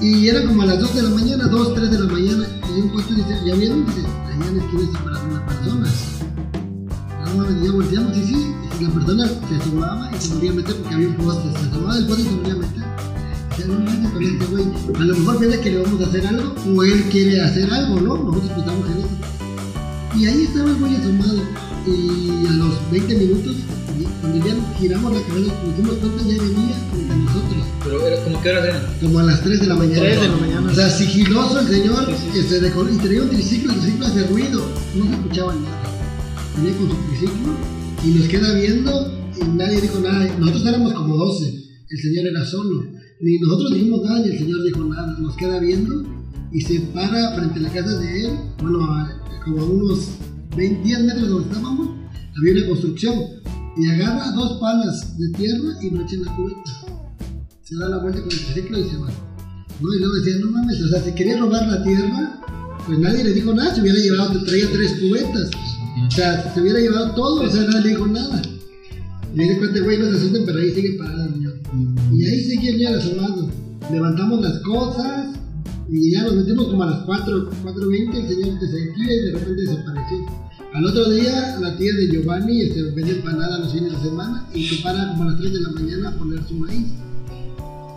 [0.00, 2.46] Y era como a las 2 de la mañana, 2, 3 de la mañana.
[2.68, 3.84] Y un cuate dice, ¿ya vieron?
[3.84, 5.88] Dice, allá en la esquina se pararon una persona.
[7.24, 10.54] No mames, ya volteamos y sí, y la persona se asomaba y se volvía a
[10.54, 11.50] meter porque había un poste.
[11.50, 12.84] Se asomaba del poste y se volvía a meter.
[13.50, 14.64] Dice, no mames, con este güey.
[14.94, 18.00] A lo mejor piensa que le vamos a hacer algo o él quiere hacer algo,
[18.00, 18.22] ¿no?
[18.22, 20.16] Nosotros pensamos en eso.
[20.16, 21.61] Y ahí estaba el güey asomado.
[21.86, 23.56] Y a los 20 minutos,
[24.20, 26.76] cuando ya giramos la cabeza, nos dimos cuenta, ya venía
[27.12, 27.64] a nosotros.
[27.84, 28.82] Pero era como que horas eran.
[29.00, 29.98] Como a las 3 de la mañana.
[30.00, 30.70] 3 de la mañana.
[30.70, 32.38] O sea, sigiloso el señor, Sí, sí.
[32.38, 34.62] este, dejó- y traía un triciclo, el triciclo hace ruido.
[34.94, 35.82] No se escuchaba nada.
[36.56, 37.52] Venía con su triciclo
[38.04, 40.28] y nos queda viendo y nadie dijo nada.
[40.38, 41.46] Nosotros éramos como 12.
[41.90, 42.84] El señor era solo.
[43.20, 45.16] Ni nosotros dijimos nada, ni el señor dijo nada.
[45.18, 46.02] Nos queda viendo
[46.52, 48.32] y se para frente a la casa de él.
[48.62, 49.08] Bueno,
[49.44, 50.08] como a unos
[50.56, 51.88] 20, 10 metros de donde estábamos,
[52.36, 53.14] había una construcción.
[53.76, 56.92] Y agarra dos palas de tierra y lo echa en la cubeta
[57.72, 59.08] se da la vuelta con el triciclo y se va.
[59.80, 59.94] ¿No?
[59.94, 62.40] Y luego decía, no mames, o sea, si quería robar la tierra,
[62.86, 65.50] pues nadie le dijo nada, se hubiera llevado, te traía tres cubetas.
[66.06, 68.42] O sea, se hubiera llevado todo, o sea, nadie le dijo nada.
[69.34, 71.54] Y dice, cuenta, güey, no se asusten, pero ahí sigue parado el señor.
[72.12, 73.50] Y ahí seguía el asomado.
[73.90, 75.28] Levantamos las cosas
[75.92, 79.60] y ya nos metimos como a las 4, 4.20, el señor desapareció y de repente
[79.60, 80.18] desapareció.
[80.72, 84.64] Al otro día, la tía de Giovanni este, vendía empanada los fines de semana y
[84.64, 86.86] se para como a las 3 de la mañana a poner su maíz.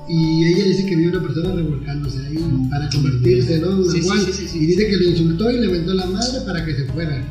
[0.10, 3.82] Y ella dice que vio una persona revolcándose ahí para convertirse, ¿no?
[3.86, 4.60] Sí, sí, sí.
[4.60, 7.26] Y dice que le insultó y le aventó la madre para que se fuera.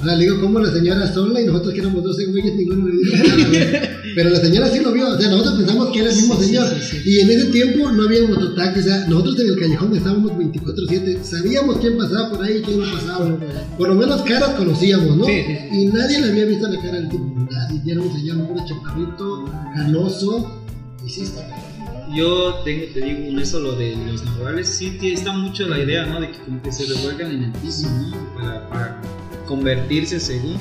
[0.00, 2.86] O sea, le digo, ¿cómo la señora sola y nosotros que éramos 12 güeyes, ninguno
[2.88, 4.00] le dijo nada.
[4.14, 6.44] Pero la señora sí lo vio, o sea, nosotros pensamos que era el mismo Sí,
[6.46, 6.68] señor.
[6.68, 7.02] sí, sí.
[7.04, 11.22] Y en ese tiempo no había mototaxi, o sea, nosotros en el callejón estábamos 24-7,
[11.22, 13.38] sabíamos quién pasaba por ahí y quién no pasaba.
[13.76, 15.24] Por lo menos caras conocíamos, ¿no?
[15.24, 15.80] Sí, sí, sí.
[15.80, 19.44] Y nadie le había visto la cara al tipo, nadie, era un señor muy chaparrito,
[19.74, 20.62] canoso,
[21.06, 21.46] y sí está
[22.16, 26.20] Yo tengo, te digo, eso lo de los naturales, sí está mucho la idea, ¿no?
[26.20, 28.34] De que como que se revuelcan en el piso, ¿no?
[28.34, 29.00] Para, para
[29.48, 30.56] convertirse según.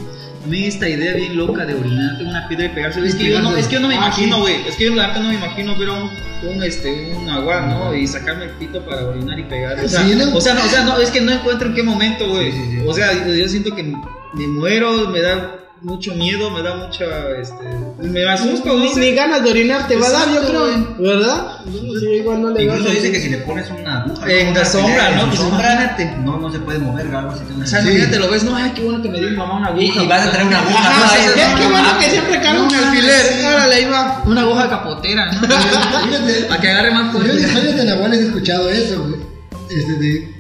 [0.50, 3.58] Esta idea bien loca de orinarte en una piedra y pegarse, es que yo no,
[3.58, 5.76] es que yo no me imagino, güey, es que yo la verdad no me imagino
[5.76, 6.10] ver un,
[6.50, 7.94] un, este, un agua, ¿no?
[7.94, 9.78] Y sacarme el pito para orinar y pegar.
[9.84, 10.34] O sea, Sí, ¿no?
[10.34, 12.54] o sea, no, o sea, no, es que no encuentro en qué momento, güey.
[12.54, 12.84] Sí, sí, sí.
[12.88, 17.06] O sea, yo siento que me muero, me da mucho miedo, me da mucha,
[17.40, 17.64] este,
[18.00, 20.96] me asusto, Ni, ni ganas de orinar te va a dar, yo creo.
[20.98, 21.60] ¿Verdad?
[21.72, 25.12] Sí, igual no le Incluso dice que si le pones una aguja En la sombra,
[25.12, 25.22] ¿no?
[25.24, 27.44] en Pues sombra, no, no se puede mover, algo así.
[27.62, 27.90] O sea, Sí.
[27.90, 30.04] imagínate, lo ves, no, ay, qué bueno que me dio mi mamá una Y, aguja.
[30.04, 31.10] y vas a traer una aguja, Ajá, ¿no?
[31.10, 33.46] sí, sí, que bueno que siempre carga un alfiler.
[33.54, 34.24] Órale, va.
[34.26, 35.42] Una aguja capotera, ¿no?
[36.50, 37.42] Para que agarre más Yo en fuerte.
[37.48, 39.16] historias de Nahuales he escuchado eso, güey.
[39.70, 40.34] Este, de,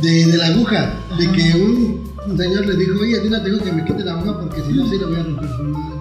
[0.00, 0.92] de, de la aguja.
[1.18, 4.40] De que un, un señor le dijo, oye, Tina, tengo que me quite la aguja
[4.40, 6.00] porque si no, sí la voy a romper su madre.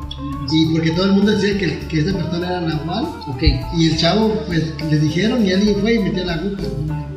[0.51, 3.05] Y porque todo el mundo decía que, que esa persona era Nahual.
[3.27, 3.43] Ok.
[3.77, 6.63] Y el chavo, pues, le dijeron y alguien fue y metió la aguja.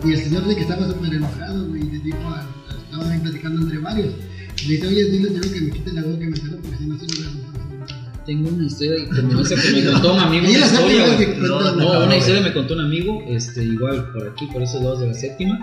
[0.05, 1.83] Y el señor dice que estaba súper enojado, güey.
[1.83, 2.47] Y le dijo, a, a-
[2.85, 4.15] estaban ahí platicando entre varios.
[4.67, 6.87] Le dice, oye, dile, tengo que me quite la aguja que me salió porque si
[6.87, 7.53] no, sí la voy a romper
[8.25, 10.47] tengo una historia que me, me contó un amigo.
[10.47, 11.07] Una historia,
[11.41, 15.01] No, acá, una historia me contó un amigo, este, igual por aquí, por esos lados
[15.01, 15.59] de la séptima,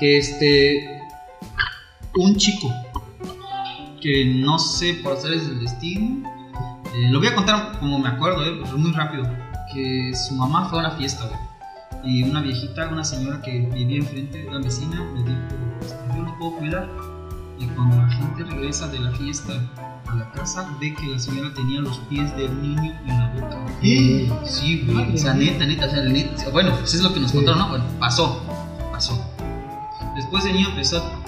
[0.00, 0.99] que este,
[2.16, 2.72] un chico,
[4.00, 6.28] que no sé por hacer del destino,
[6.94, 9.24] eh, lo voy a contar como me acuerdo, eh, pero muy rápido,
[9.72, 11.40] que su mamá fue a una fiesta, güey,
[12.02, 15.38] y una viejita, una señora que vivía enfrente, una vecina, le dijo,
[15.82, 16.88] este, yo los puedo cuidar,
[17.58, 19.52] y cuando la gente regresa de la fiesta
[20.08, 23.56] a la casa, ve que la señora tenía los pies del niño en la boca.
[23.82, 24.28] Sí.
[24.44, 25.14] Sí, güey.
[25.14, 26.48] O sea, neta, neta, o sea, neta.
[26.50, 27.36] Bueno, pues es lo que nos Sí.
[27.36, 27.68] contaron, ¿no?
[27.68, 28.42] Bueno, pasó,
[28.90, 29.22] pasó.
[30.16, 31.19] Después el niño empezó a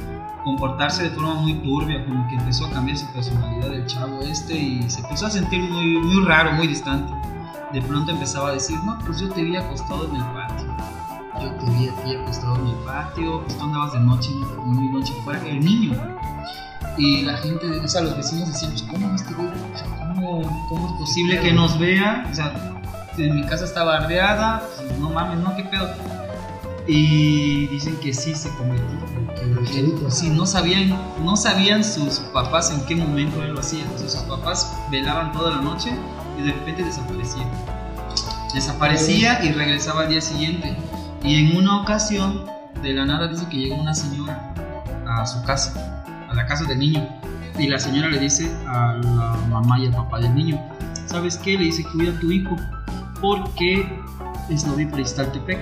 [0.45, 4.55] comportarse de forma muy turbia, como que empezó a cambiar su personalidad del chavo este
[4.55, 7.13] y se empezó a sentir muy, muy raro, muy distante.
[7.73, 10.77] De pronto empezaba a decir, no, pues yo te vi acostado en el patio.
[11.41, 14.31] Yo te vi a ti acostado en el patio, pues tú andabas de noche,
[14.65, 15.41] muy noche fuera.
[15.47, 15.93] El niño.
[16.99, 19.49] Y la gente, o sea, los vecinos decían, pues, ¿cómo este güey?
[19.99, 22.29] ¿cómo, ¿Cómo es posible que nos vea?
[22.31, 22.53] O sea,
[23.17, 25.89] en mi casa está bardeada, pues, no mames, no, qué pedo.
[26.87, 28.89] Y dicen que sí se convirtió.
[29.35, 30.11] que-.
[30.11, 30.91] Sí, no sabían,
[31.25, 33.85] no sabían sus papás en qué momento él lo hacía.
[33.97, 35.91] Sus papás velaban toda la noche
[36.39, 37.47] y de repente desaparecía.
[38.55, 40.77] Desaparecía y regresaba al día siguiente.
[41.23, 42.45] Y en una ocasión,
[42.83, 44.53] de la nada, dice que llegó una señora
[45.07, 47.09] a su casa, a la casa del niño.
[47.59, 50.61] Y la señora le dice a la mamá y al papá del niño,
[51.07, 51.57] ¿sabes qué?
[51.57, 52.57] Le dice, cuida a tu hijo,
[53.21, 53.87] porque
[54.49, 55.61] es lo vi por Iztaltepec.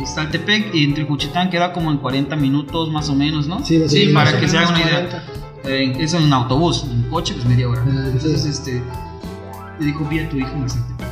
[0.00, 3.64] Iztaltepec y entre Juchitán queda como en 40 minutos más o menos, ¿no?
[3.64, 4.14] Sí, o menos.
[4.14, 5.08] para que se haga una menos idea.
[5.08, 5.22] 40.
[5.64, 7.82] Eh, eso en autobús, en coche, pues media hora.
[7.86, 8.48] Ah, Entonces, sí.
[8.48, 8.82] este,
[9.80, 11.08] le dijo, vi a tu hijo en Iztaltepec.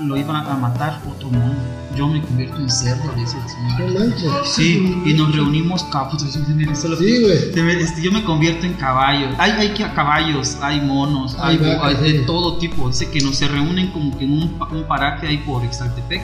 [0.00, 1.54] Y lo iban a matar otro mono.
[1.96, 4.14] Yo me convierto en cerdo, dice el señor.
[4.46, 6.22] Sí, y nos reunimos capos.
[6.22, 7.80] Sí, güey.
[7.82, 9.28] Este, yo me convierto en caballo.
[9.38, 12.24] Hay, hay que- caballos, hay monos, hay, Hay vacas, hay de sí.
[12.26, 12.88] todo tipo.
[12.88, 16.22] Dice que nos se reúnen como que en un, un paraje ahí por Exaltepec.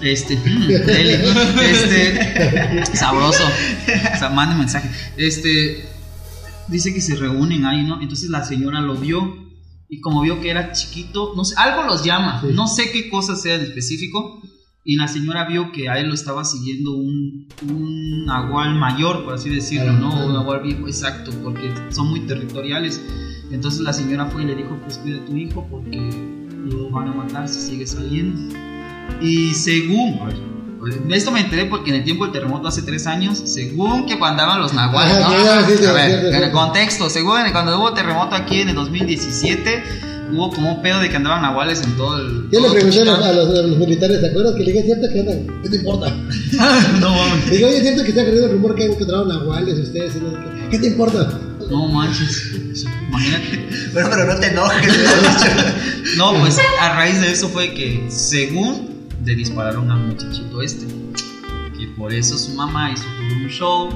[0.00, 1.24] Este, mm, dele.
[1.70, 3.44] este, sabroso.
[3.44, 4.90] O sea, mande mensaje.
[5.16, 5.88] Este,
[6.68, 8.00] dice que se reúnen ahí, ¿no?
[8.00, 9.46] Entonces la señora lo vio
[9.88, 12.40] y como vio que era chiquito, no sé, algo los llama.
[12.40, 12.48] Sí.
[12.52, 14.42] No sé qué cosa sea en específico.
[14.88, 19.34] Y la señora vio que a él lo estaba siguiendo un, un nahual mayor, por
[19.34, 20.26] así decirlo, ¿no?
[20.26, 23.02] Un nahual viejo, exacto, porque son muy territoriales.
[23.50, 25.98] Entonces la señora fue y le dijo, pues cuida a tu hijo porque
[26.66, 28.56] lo van a matar si sigue saliendo.
[29.20, 30.20] Y según,
[31.10, 34.42] esto me enteré porque en el tiempo del terremoto hace tres años, según que cuando
[34.42, 35.16] andaban los nahuales,
[35.66, 39.82] sí, sí, a ver, en el contexto, según cuando hubo terremoto aquí en el 2017,
[40.32, 42.48] hubo como un pedo de que andaban nahuales en todo el...
[42.50, 43.30] Yo le todo pregunté a los, Juchitán.
[43.30, 44.54] a los- a los militares, ¿te acuerdas?
[44.54, 45.62] Que le dije, ¿es cierto que andan?
[45.62, 46.10] ¿Qué te importa?
[47.00, 47.50] no mames.
[47.50, 50.12] Digo, oye, ¿es cierto que está corriendo el rumor que han encontrado nahuales ustedes?
[50.70, 51.40] ¿Qué te importa?
[51.70, 52.84] No manches.
[53.08, 53.68] Imagínate.
[53.92, 54.92] Bueno, pero no te enojes.
[56.16, 58.95] No, pues a raíz de eso fue que, según,
[59.26, 60.86] le dispararon al muchachito este.
[61.76, 63.90] Que por eso su mamá hizo todo un show,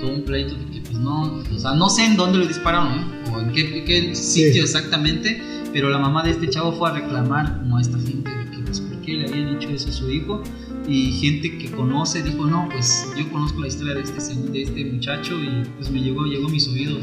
[0.00, 2.92] todo un pleito de que, pues no, o sea, no sé en dónde lo dispararon,
[2.92, 3.30] ¿eh?
[3.32, 4.58] o en qué, qué sitio Sí.
[4.58, 5.40] exactamente,
[5.72, 8.58] pero la mamá de este chavo fue a reclamar como a esta gente de que,
[8.64, 10.42] pues, ¿por qué le habían dicho eso a su hijo?
[10.88, 14.62] Y gente que conoce dijo, no, pues yo conozco la historia de este, se- de
[14.62, 17.02] este muchacho y pues me llegó, llegó a mis oídos.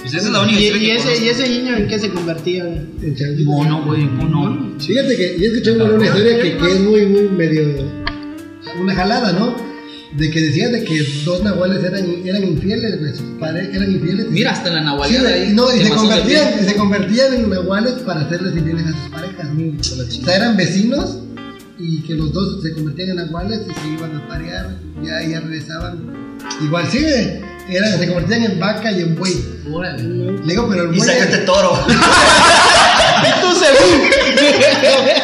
[0.00, 1.24] Pues esa es la única ¿Y, historia y que ese, conozco.
[1.24, 2.64] ¿Y ese niño en qué se convertía?
[2.64, 3.50] En changuito.
[3.50, 4.74] Mono, güey, mono.
[4.80, 7.62] Fíjate que yo escuché una, una historia que, que es muy, muy medio.
[8.80, 9.54] Una jalada, ¿no?
[10.16, 13.12] De que decían de que dos nahuales eran, eran infieles, güey.
[13.12, 14.26] Sus padres eran infieles.
[14.30, 15.52] Mira, hasta en la Sí, nahualidad güey, ahí.
[15.54, 19.48] no, y se convertían, se convertían en nahuales para hacerles infieles a sus parejas.
[19.48, 21.18] O sea, eran vecinos
[21.86, 25.40] y que los dos se convertían en nahuales y se iban a parear, ya, ya
[25.40, 25.98] regresaban.
[26.62, 26.98] Igual sí,
[27.68, 29.34] eran, se convertían en vaca y en buey.
[29.72, 30.02] Órale.
[30.02, 31.08] Le digo, pero el Y buey.
[31.10, 31.72] sacaste toro.
[33.40, 34.08] Tú según.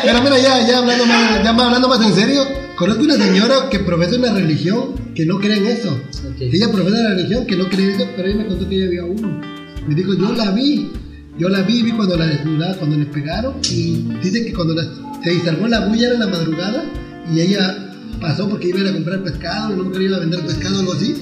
[0.02, 2.42] Pero mira, ya, ya, hablando más, ya más- hablando más en serio,
[2.76, 5.98] conozco una señora que profesa una religión que no cree en eso.
[6.38, 8.86] Ella profesa la religión que no cree en eso, pero ella me contó que ella
[8.86, 9.40] había uno.
[9.86, 10.90] Me dijo, yo la vi.
[11.38, 13.54] Yo la vi, vi cuando la desnudaron, cuando le pegaron.
[13.70, 14.88] Y dice que cuando la-
[15.22, 16.84] se instaló la bulla era en la madrugada
[17.32, 17.90] y ella
[18.20, 20.80] pasó porque iba a ir a comprar pescado, no quería ir a vender pescado o
[20.80, 21.14] algo así.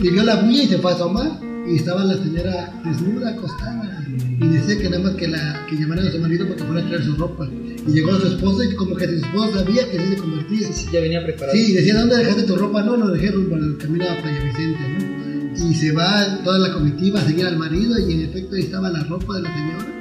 [0.00, 1.40] Y vio la bulla y se fue a asomar.
[1.66, 4.04] Y estaba la señora desnuda, acostada.
[4.40, 6.82] Y decía que nada más que, la, que llamaran a su marido para que fuera
[6.82, 7.48] a traer su ropa.
[7.86, 10.68] Y llegó su esposo y como que su esposo sabía que sí se convertía.
[10.92, 11.56] Ya venía preparado.
[11.56, 12.82] Sí, y decía, ¿dónde dejaste tu ropa?
[12.82, 15.70] No, lo dejé rumbo al camino a Playa Vicente, ¿no?
[15.70, 18.90] Y se va toda la comitiva a seguir al marido y en efecto ahí estaba
[18.90, 19.93] la ropa de la señora.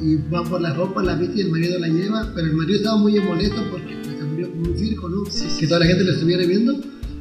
[0.00, 2.78] Y van por la ropa, la viste y el marido la lleva, pero el marido
[2.78, 5.22] estaba muy molesto porque pues, se murió como un circo, ¿no?
[5.58, 6.74] Que toda la gente lo estuviera viendo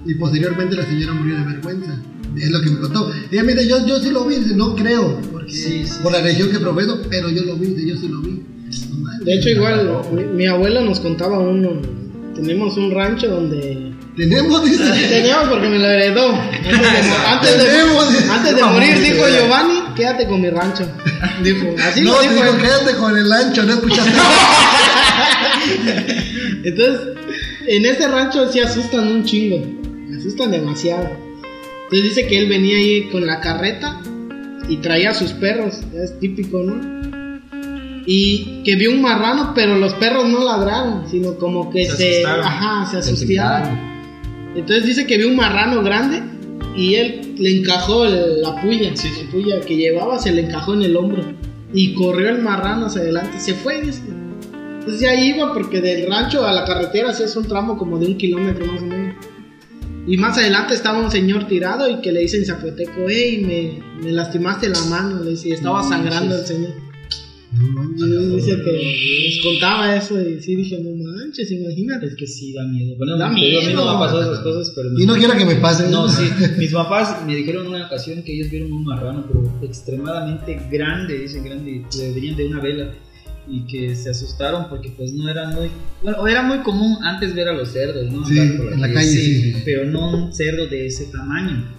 [0.05, 2.01] y posteriormente la señora murió de vergüenza.
[2.37, 3.11] Es lo que me contó.
[3.31, 6.21] Ella me dice, yo, yo sí lo vi, no creo, porque Sí, sí, por la
[6.21, 8.43] religión que profeso, pero yo lo vi, yo sí lo vi.
[9.25, 11.81] De hecho, igual, mi, mi abuelo nos contaba uno.
[12.35, 13.91] Tenemos un rancho donde.
[14.15, 14.83] Tenemos, dice.
[15.09, 16.29] Teníamos porque me lo heredó.
[16.31, 16.77] Antes de,
[17.27, 18.05] antes de- Tenemos.
[18.29, 20.87] antes de morir, dijo Giovanni, quédate con mi rancho.
[21.43, 24.11] Dijo, así no, lo dijo quédate con el ancho, no escuchaste.
[26.63, 27.07] Entonces,
[27.67, 29.61] en ese rancho sí asustan un chingo.
[30.17, 31.09] Asustan demasiado.
[31.83, 34.01] Entonces dice que él venía ahí con la carreta
[34.67, 35.79] y traía a sus perros.
[35.93, 36.99] Es típico, ¿no?
[38.05, 42.89] Y que vio un marrano, pero los perros no ladraron, sino como que Se ajá,
[42.89, 43.77] Se asustaron.
[44.55, 46.21] Entonces dice que vio un marrano grande
[46.75, 49.23] y él le encajó el- la puya, Sí, sí.
[49.25, 51.23] la puya que llevaba se le encajó en el hombro
[51.73, 54.01] y corrió el marrano hacia adelante, se fue, dice.
[54.79, 58.07] Entonces ya iba porque del rancho a la carretera sí es un tramo como de
[58.07, 59.15] un kilómetro más o menos.
[60.07, 64.03] Y más adelante estaba un señor tirado y que le dice en zapoteco, hey, me,
[64.03, 66.71] me lastimaste la mano, le dice, estaba No sangrando el señor.
[67.51, 72.05] Y dice que nos contaba eso y sí dije, no manches, imagínate.
[72.05, 72.95] Es que sí, da miedo.
[72.97, 73.41] Bueno, Da a mí
[73.73, 74.89] no me han pasado esas cosas, pero...
[74.97, 75.89] Y no quiero que me pase.
[75.89, 76.29] No, sí.
[76.57, 81.43] Mis papás me dijeron una ocasión que ellos vieron un marrano, pero extremadamente grande, dicen
[81.43, 82.93] grande, le venían de una vela.
[83.51, 85.69] Y que se asustaron porque pues no era muy...
[86.03, 88.23] Bueno, era muy común antes ver a los cerdos, ¿no?
[88.27, 89.53] Sí, Andar por en la calle, sí.
[89.65, 91.78] Pero no un cerdo de ese tamaño.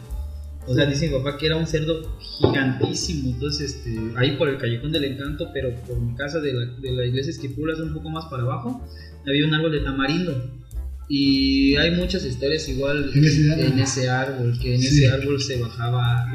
[0.66, 3.30] O sea, dice mi papá que era un cerdo gigantísimo.
[3.30, 6.92] Entonces, este, ahí por el Callejón del Encanto, pero por mi casa de la, de
[6.92, 8.86] la iglesia Esquipulas, un poco más para abajo,
[9.26, 10.60] había un árbol de tamarindo.
[11.08, 13.64] Y hay muchas historias igual En ese árbol.
[13.72, 14.86] en ese árbol, que en Sí.
[15.04, 16.26] ese árbol se bajaba,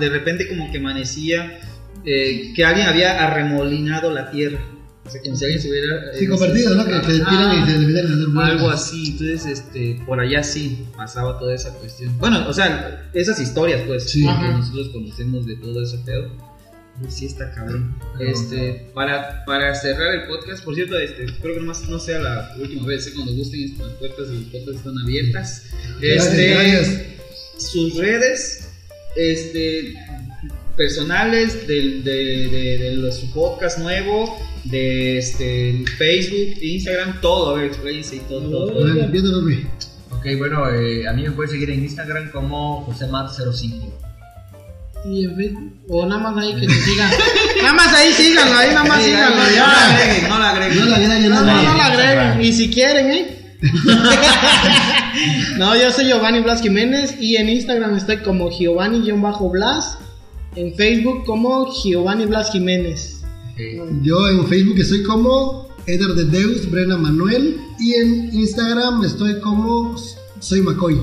[0.00, 1.58] de repente como que amanecía,
[2.06, 4.58] eh, que alguien había arremolinado la tierra.
[5.04, 6.12] O sea, como si alguien se hubiera...
[6.16, 6.84] Sí, eh, convertido, ¿no?
[6.84, 11.38] Que se tiran y se de hacer algo así, entonces este, por allá sí pasaba
[11.40, 12.16] toda esa cuestión.
[12.18, 14.22] Bueno, o sea, esas historias pues Sí.
[14.22, 14.52] que Ajá.
[14.58, 16.30] nosotros conocemos de todo ese pedo.
[17.00, 17.96] Pues sí está cabrón.
[18.20, 22.54] Este, para, para cerrar el podcast, por cierto, este, espero que nomás no sea la
[22.60, 23.12] última vez, ¿eh?
[23.14, 25.64] cuando gusten las puertas del podcast están abiertas.
[26.00, 27.02] Gracias, Este, gracias.
[27.58, 28.68] sus redes
[29.16, 29.94] este
[30.76, 32.12] personales del, de,
[32.48, 38.20] de, de los- su podcast nuevo de este Facebook Instagram todo a ver expláyense y
[38.20, 38.98] todo, todo.
[39.00, 39.18] Papi.
[40.10, 43.92] Ok, bueno, eh, a mí me pueden seguir en Instagram como josemar05.
[45.04, 47.10] Y en Facebook, o nada más ahí que te sigan.
[47.60, 49.36] nada más ahí síganlo, ahí nada más Sí, síganlo.
[49.36, 50.78] no, no la agreguen, no la agreguen.
[50.78, 52.18] No la agreguen, No, no no, la no la agreguen.
[52.18, 52.46] agreguen.
[52.48, 53.38] Y si quieren, ¿eh?
[55.58, 59.98] no, yo soy Giovanni Blas Jiménez y en Instagram estoy como Giovanni-Blas.
[60.54, 63.20] En Facebook como Giovanni Blas Jiménez.
[64.02, 67.56] Yo en Facebook estoy como Eder de Deus, Brena Manuel.
[67.78, 69.96] Y en Instagram estoy como
[70.40, 71.00] Soy McCoy.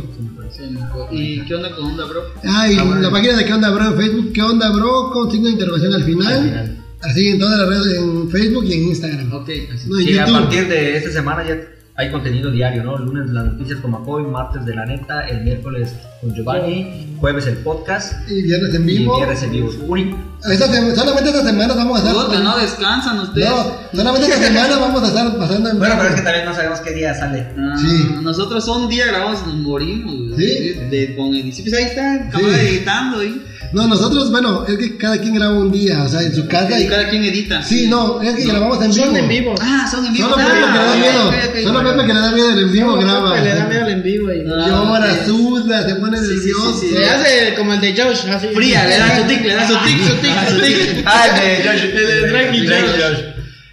[1.11, 2.21] ¿Y qué onda con Onda Bro?
[2.43, 3.01] Ah, y Ah, bueno.
[3.01, 3.85] la página de ¿Qué onda, bro?
[3.85, 5.11] En Facebook, ¿Qué onda, bro?
[5.11, 6.33] Con signo de interrogación al final.
[6.33, 6.77] Al final.
[7.01, 9.31] Así en todas las redes, en Facebook y en Instagram.
[9.33, 9.49] Ok,
[9.87, 11.57] No, en Sí, a partir de esta semana ya
[11.99, 12.97] hay contenido diario, ¿no?
[12.97, 17.57] Lunes las noticias con McCoy, martes de la neta, el miércoles con Giovanni, jueves el
[17.57, 19.17] podcast Y viernes en y vivo.
[19.17, 19.69] viernes en vivo.
[19.85, 20.15] Uri,
[20.49, 22.25] Esta solamente esta semana vamos a estar.
[22.25, 23.49] Puta, no descansan ustedes.
[23.49, 26.53] No, solamente esta semana vamos a estar pasando en Bueno, pero es que también no
[26.55, 27.45] sabemos qué día sale.
[27.57, 28.15] Ah, Sí.
[28.21, 30.37] Nosotros un día grabamos y nos morimos.
[30.37, 30.45] Sí.
[30.89, 31.67] De, con edición.
[31.69, 32.67] Pues ahí está, camarada Sí.
[32.67, 33.21] editando.
[33.21, 33.33] ¿eh?
[33.71, 36.79] No, nosotros, bueno, es que cada quien graba un día, o sea, en su casa.
[36.79, 36.87] Y Y...
[36.87, 37.61] cada quien edita.
[37.61, 39.05] Sí, no, es que grabamos en vivo.
[39.05, 39.55] Son en vivo.
[39.61, 40.29] Ah, son en vivo.
[40.29, 41.63] Solo Ah, Pepe que le da ok, miedo.
[41.67, 43.33] Solo Pepe que le da miedo el en vivo Solo graba.
[43.33, 46.29] Pepe le da miedo al en vivo y Ah, Llora, suda, se pone Sí, sí,
[46.29, 46.79] sí, nervioso.
[46.79, 46.89] sí.
[46.97, 48.47] le hace como el de Josh, así.
[48.55, 51.03] Fría, le da su tic, le da su tic, su tic, su tic.
[51.05, 51.83] Ah, el de Josh.
[51.83, 53.19] El de Drake y Josh.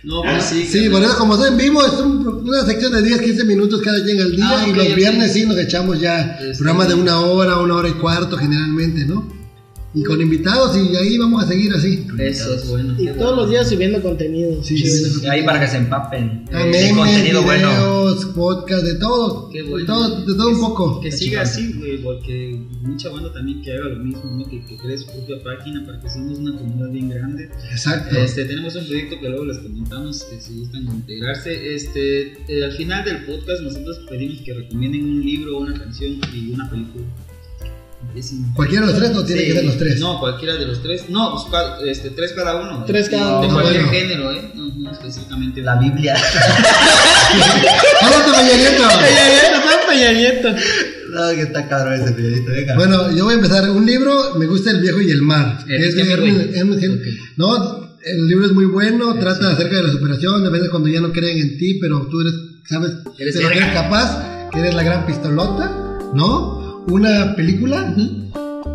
[0.05, 0.69] No, pues sí.
[0.71, 3.81] Sí, por eso, como estoy en vivo, es un- una sección de 10, 15 minutos
[3.83, 4.45] cada quien al día.
[4.49, 7.89] Ah, y los viernes sí nos echamos ya Este- programas de una hora, una hora
[7.89, 9.35] y cuarto generalmente, ¿no?
[9.97, 12.07] Y con invitados, y ahí vamos a seguir así.
[12.19, 12.95] Eso es bueno.
[12.99, 13.37] Y todos bueno.
[13.37, 14.63] los días subiendo contenido.
[14.63, 15.27] Sí, sí, sí.
[15.27, 18.15] Ahí para que se empapen de memes, contenido bueno.
[18.35, 19.49] podcast, de todo.
[19.49, 21.01] Qué de todo, de todo un poco.
[21.01, 24.45] Que siga así, güey, porque mucha banda también que haga lo mismo, ¿no?
[24.45, 27.49] Que, que cree su propia página para que seamos una comunidad bien grande.
[27.71, 28.19] Exacto.
[28.19, 31.75] Este, tenemos un proyecto que luego les comentamos que si gustan integrarse.
[31.75, 36.51] Este, eh, al final del podcast nosotros pedimos que recomienden un libro, una canción y
[36.53, 37.07] una película.
[38.09, 38.53] Empiecen.
[38.55, 40.01] Cualquiera de los tres no tiene Sí, que ser los tres.
[40.01, 41.09] No, cualquiera de los tres.
[41.11, 42.85] No, pues, cua- este, tres cada uno.
[42.85, 43.55] Tres cada De uno.
[43.55, 43.99] cualquier Bueno.
[43.99, 44.51] género, ¿eh?
[44.55, 45.61] No, no específicamente.
[45.63, 46.15] La Biblia.
[48.03, 48.83] ¡Háblate, Peña Nieto!
[49.01, 50.49] Peña Nieto, todo Peña Nieto.
[51.11, 52.75] no, que está cabrón ese periodista, venga.
[52.77, 53.71] Bueno, yo voy a empezar.
[53.71, 55.59] Un libro, me gusta El viejo y el mar.
[55.69, 56.03] Es de.
[56.03, 57.19] Ernest- Ernest Hemingway.
[57.37, 61.01] No, el libro es muy bueno, trata acerca de la superación, de veces cuando ya
[61.01, 62.35] no creen en ti, pero tú eres,
[62.69, 65.71] sabes, Eres de que eres capaz, que eres la gran pistolota,
[66.15, 66.66] ¿no?
[66.89, 67.95] Una película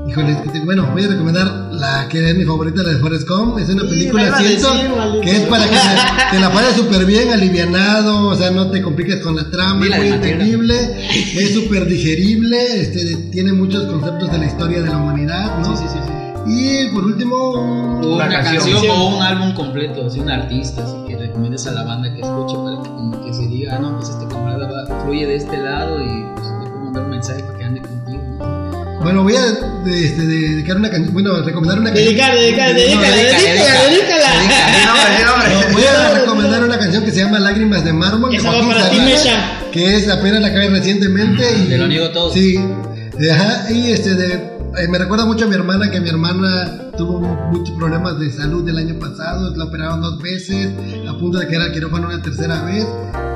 [0.07, 0.35] Híjole,
[0.65, 3.57] bueno, voy a recomendar la que es mi favorita, la de Forrest Gump.
[3.59, 4.89] Es una película, siento, decir,
[5.23, 5.75] que es para que
[6.31, 9.97] te, la pases súper bien, alivianado, o sea, no te compliques con la trama, es
[9.97, 10.73] muy entendible,
[11.37, 15.77] es súper digerible, este, tiene muchos conceptos de la historia de la humanidad, ¿no?
[15.77, 16.11] Sí, sí, sí.
[16.47, 17.35] Y por último,
[17.99, 18.55] Una una, canción.
[18.73, 22.21] canción, o un álbum completo, así un artista, así que recomiendes a la banda que
[22.21, 25.35] escuche para que, como que se diga, ah, no, pues este camarada va- fluye de
[25.35, 28.00] este lado y pues le puedo mandar un mensaje para que ande ¿no?
[29.01, 29.41] Bueno, voy a
[29.83, 32.07] de- este, de- dedicar una canción, bueno, recomendar una canción.
[32.07, 34.27] Dedicar, dedicar, dedícala, dedícala, dedícala.
[35.73, 38.31] Voy a recomendar una canción que se llama Lágrimas de Mármol.
[38.31, 39.59] de Esa va para ti, Mecha.
[39.71, 41.43] Que es apenas la acabé recientemente.
[41.63, 42.33] Y, Te lo niego todo.
[42.33, 42.59] Sí.
[43.31, 47.19] Ajá, y este de, eh, me recuerda mucho a mi hermana, que mi hermana tuvo
[47.51, 50.69] muchos problemas de salud el año pasado, la operaron dos veces,
[51.09, 52.85] a punto de quedar al quirófano una tercera vez.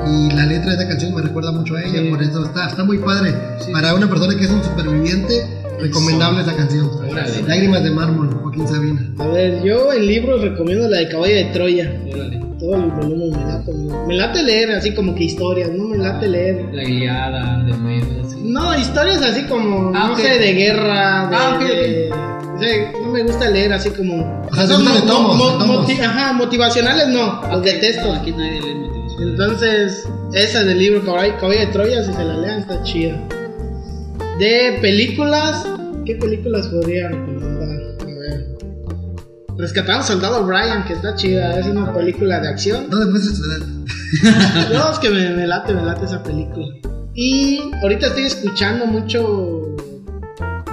[0.08, 2.08] Y la letra de esa canción me recuerda mucho a ella, Sí.
[2.10, 3.34] por eso está, está muy padre.
[3.58, 3.72] Sí.
[3.72, 5.48] Para una persona que es un superviviente,
[5.80, 6.88] recomendable esa canción.
[7.10, 7.42] Órale.
[7.42, 9.00] Lágrimas de Mármol, Joaquín Sabina.
[9.18, 11.92] A ver, yo en libros recomiendo la de Caballo de Troya.
[12.14, 12.40] Órale.
[12.60, 13.72] Todo el volumen me late.
[14.06, 16.66] Me late leer así como que historias, no me late leer.
[16.72, 18.36] La Iliada, de medio, así.
[18.44, 20.20] No, historias así como, Ah, no ok.
[20.20, 21.68] sé, de guerra, de, Ah, ok, ok.
[21.68, 22.10] de-
[22.56, 24.46] o sea, no me gusta leer así como...
[24.50, 25.76] O sea, Son de mo- tomos, mo- de tomos.
[25.88, 28.06] moti- ajá, motivacionales no, los detesto.
[28.06, 29.28] No, aquí nadie lee motivación.
[29.30, 33.18] Entonces, esa del libro Caballo, de Troya, si se la lean, está chida.
[34.38, 35.66] De películas,
[36.04, 37.96] ¿qué películas podría recomendar?
[38.00, 38.46] A ver.
[39.56, 42.90] Rescatando al Soldado Brian, que está chida, es una película de acción.
[42.90, 43.60] ¿Dónde puedes esperar?
[44.72, 46.66] No, es que me, me late, me late esa película.
[47.14, 49.74] Y ahorita estoy escuchando mucho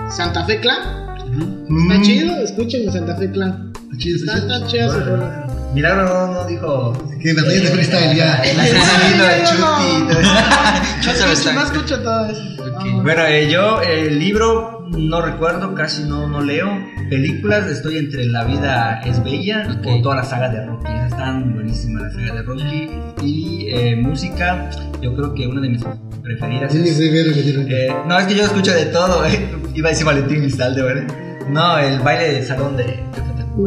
[0.09, 1.12] Santa Fe Clan.
[1.39, 3.71] Está Mm, chido, escuchen Santa Fe Clan.
[3.75, 4.99] Está chido, Está, está chido.
[4.99, 5.47] está.
[5.73, 6.93] Milagro no, no dijo.
[7.21, 8.36] Que batalla de freestyle ya.
[8.43, 9.77] El asesino de no.
[9.79, 10.19] Chuti.
[10.99, 11.53] escucho, está.
[11.53, 12.41] no escucho todo eso.
[12.77, 16.67] Ah, Bueno, eh, yo el libro no recuerdo, casi no, no leo.
[17.09, 19.88] Películas, estoy entre La vida es bella Ok.
[19.88, 20.91] o toda la saga de Rocky.
[21.07, 22.89] Están buenísimas la saga de Rocky.
[23.23, 24.69] Y eh, música,
[25.01, 25.84] yo creo que una de mis
[26.21, 26.97] preferidas Sí, es.
[26.97, 27.61] sí, bien repetido.
[27.67, 29.25] eh, no, es que yo escucho de todo.
[29.25, 29.49] eh.
[29.73, 31.07] Iba a decir Valentín Lizalde, ¿verdad?
[31.49, 33.03] No, el baile de salón de.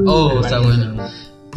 [0.07, 0.95] Oh, está bueno.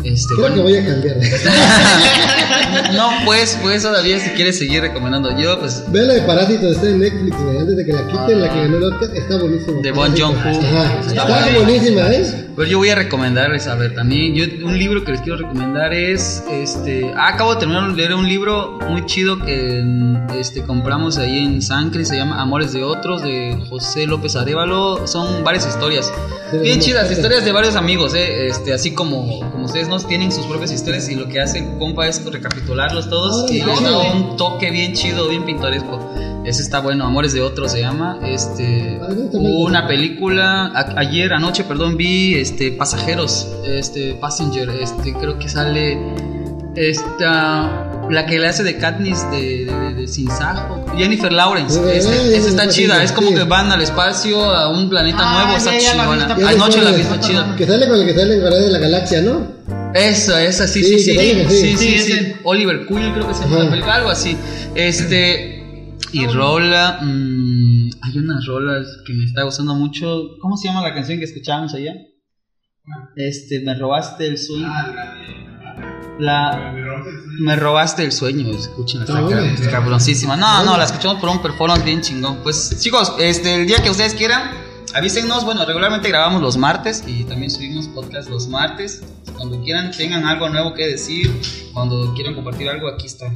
[0.03, 1.17] Este, Creo que voy a cambiar.
[2.93, 6.88] No, pues, pues todavía si quieres seguir recomendando yo, pues Ve la de Parásitos, está
[6.89, 7.57] en Netflix, güey.
[7.57, 9.82] Antes de que la quiten, la que ganó el Oscar, está buenísima.
[9.82, 10.11] De Bon.
[10.11, 12.49] Ajá, Está está, buenísima, ¿eh?
[12.60, 15.93] Pero yo voy a recomendarles, a ver, también, yo, un libro que les quiero recomendar
[15.93, 19.82] es, este, ah, acabo de terminar de leer un libro muy chido que
[20.38, 25.41] este, compramos ahí en Sancre, se llama Amores de Otros, de José López Arevalo, son
[25.45, 26.12] varias historias,
[26.62, 30.45] bien chidas, historias de varios amigos, eh, este, así como, como ustedes nos tienen sus
[30.45, 34.36] propias historias y lo que hace compa es recapitularlos todos y Órale, le da un
[34.36, 36.14] toque bien chido, bien pintoresco.
[36.46, 39.00] Ese está bueno, Amores de Otros se llama, este,
[39.34, 45.98] una película a- ayer anoche perdón vi este pasajeros este passenger este creo que sale
[46.76, 51.92] esta la que le hace de Katniss de, de, de Sin Sajo Jennifer Lawrence ya,
[51.94, 55.58] esa ya, está chida es como que van al espacio a un planeta Ah, nuevo
[55.58, 57.20] está chingona anoche la es.
[57.20, 59.60] chida Que sale con el que sale en Guardianes de la Galaxia, ¿no?
[59.94, 61.12] esa, esa, sí, Sí, sí, sí.
[61.12, 62.00] Sí, sale, sí, sí.
[62.00, 62.34] sí, sí.
[62.44, 64.38] Oliver Queen, creo que se llama la película, algo así.
[64.76, 65.59] Este.
[66.12, 67.00] Y rola.
[67.02, 70.38] mm, hay unas rolas que me está gustando mucho.
[70.41, 71.93] ¿Cómo se llama la canción que escuchábamos allá?
[73.16, 74.68] Este, me robaste el sueño.
[76.20, 76.74] La.
[77.39, 79.54] Me robaste el sueño, escuchen Está buena.
[79.54, 80.36] es cabroncísima.
[80.36, 82.39] No, no, la escuchamos por un performance bien chingón.
[82.43, 84.52] Pues chicos, este, el día que ustedes quieran,
[84.94, 85.46] avísenos.
[85.46, 89.02] Bueno, regularmente grabamos los martes y también subimos podcast los martes.
[89.36, 91.32] Cuando quieran, tengan algo nuevo que decir,
[91.74, 93.32] cuando quieran compartir algo, aquí está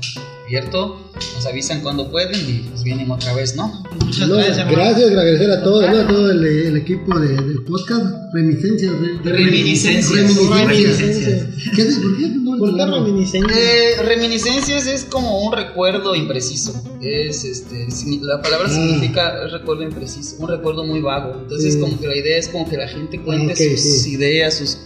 [0.45, 0.99] abierto.
[1.36, 3.84] Nos avisan cuando pueden y pues vienen otra vez, ¿no?
[4.04, 5.97] Muchas No, gracias, gracias, agradecer a todos, ¿no?
[6.01, 8.06] a todo el, el equipo de- del podcast.
[8.34, 8.91] Reminiscencias.
[9.24, 10.36] re- Reminiscencias.
[10.36, 11.47] Reminiscencias.
[11.76, 11.95] ¿Qué es?
[11.99, 12.28] ¿Por qué?
[12.30, 12.95] No, ¿Por qué no.
[13.06, 13.58] reminiscencia?
[13.58, 16.74] Eh, reminiscencias es como un recuerdo impreciso.
[17.01, 17.88] Es este,
[18.22, 18.74] la palabra Ah.
[18.74, 21.43] significa recuerdo impreciso, un recuerdo muy vago.
[21.44, 21.80] Entonces, Sí.
[21.80, 24.12] como que la idea es como que la gente cuente sus sí.
[24.14, 24.78] ideas, sus,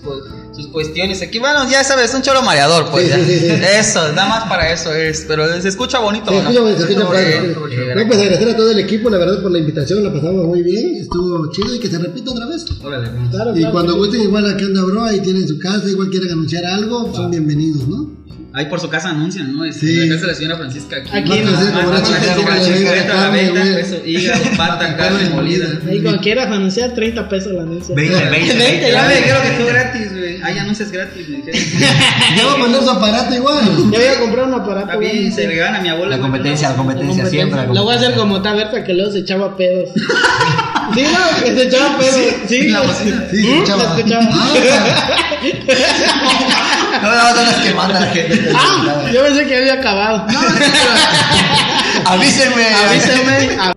[0.56, 1.22] sus cuestiones.
[1.22, 3.06] Aquí, bueno, ya sabes, un cholo mareador, pues.
[3.06, 3.18] Sí, ya.
[3.26, 3.52] sí, sí, sí.
[3.80, 5.26] Eso, nada más para eso es.
[5.28, 6.50] Pero se escucha bonito, Sí, ¿no?
[6.50, 7.48] escucha, se escucha padre.
[7.96, 10.62] No, pues agradecer a todo el equipo, la verdad, por la invitación, la pasamos muy
[10.64, 12.66] bien, estuvo chido y que se repita otra vez.
[12.84, 16.10] Órale, Claro, Y claro, cuando gusten, igual aquí anda bro, ahí tienen su casa, igual
[16.10, 18.18] quieren anunciar algo, son bienvenidos, ¿no?
[18.54, 19.72] Ahí por su casa anuncian, ¿no?
[19.72, 20.08] Sí.
[20.08, 21.10] La casa de la señora Francisca aquí.
[21.14, 21.52] Aquí, no,
[23.32, 23.82] güey.
[23.82, 25.68] eso, hígado, pata, carne molida.
[26.58, 27.94] Anunciar, 30 pesos la anuncia.
[27.94, 28.92] 20, 20, 20.
[28.92, 30.42] Ya me dijeron que tú gratis, güey.
[30.42, 31.62] Ah, ya no es gratis, me dijeron.
[32.38, 33.66] Ya va a mandar su aparato igual.
[33.92, 35.00] Ya voy a comprar un aparato.
[35.02, 36.12] Se a mi abuela.
[36.12, 36.32] La güey.
[36.32, 37.68] competencia, la competencia, siempre.
[37.68, 39.90] Lo voy a hacer como Taberta que luego se echaba pedos.
[40.94, 42.18] Sí, no, que se echaba pedo.
[42.48, 43.24] Sí, la sí, bocina.
[43.30, 43.54] Sí, se ¿Mm?
[43.54, 43.82] escuchaba.
[43.82, 44.24] Se escuchaba.
[47.02, 48.52] No, no, no, las que manda la gente.
[48.56, 50.26] Ah, yo pensé que había acabado.
[52.06, 52.66] Avísenme.
[52.74, 53.77] Avísame.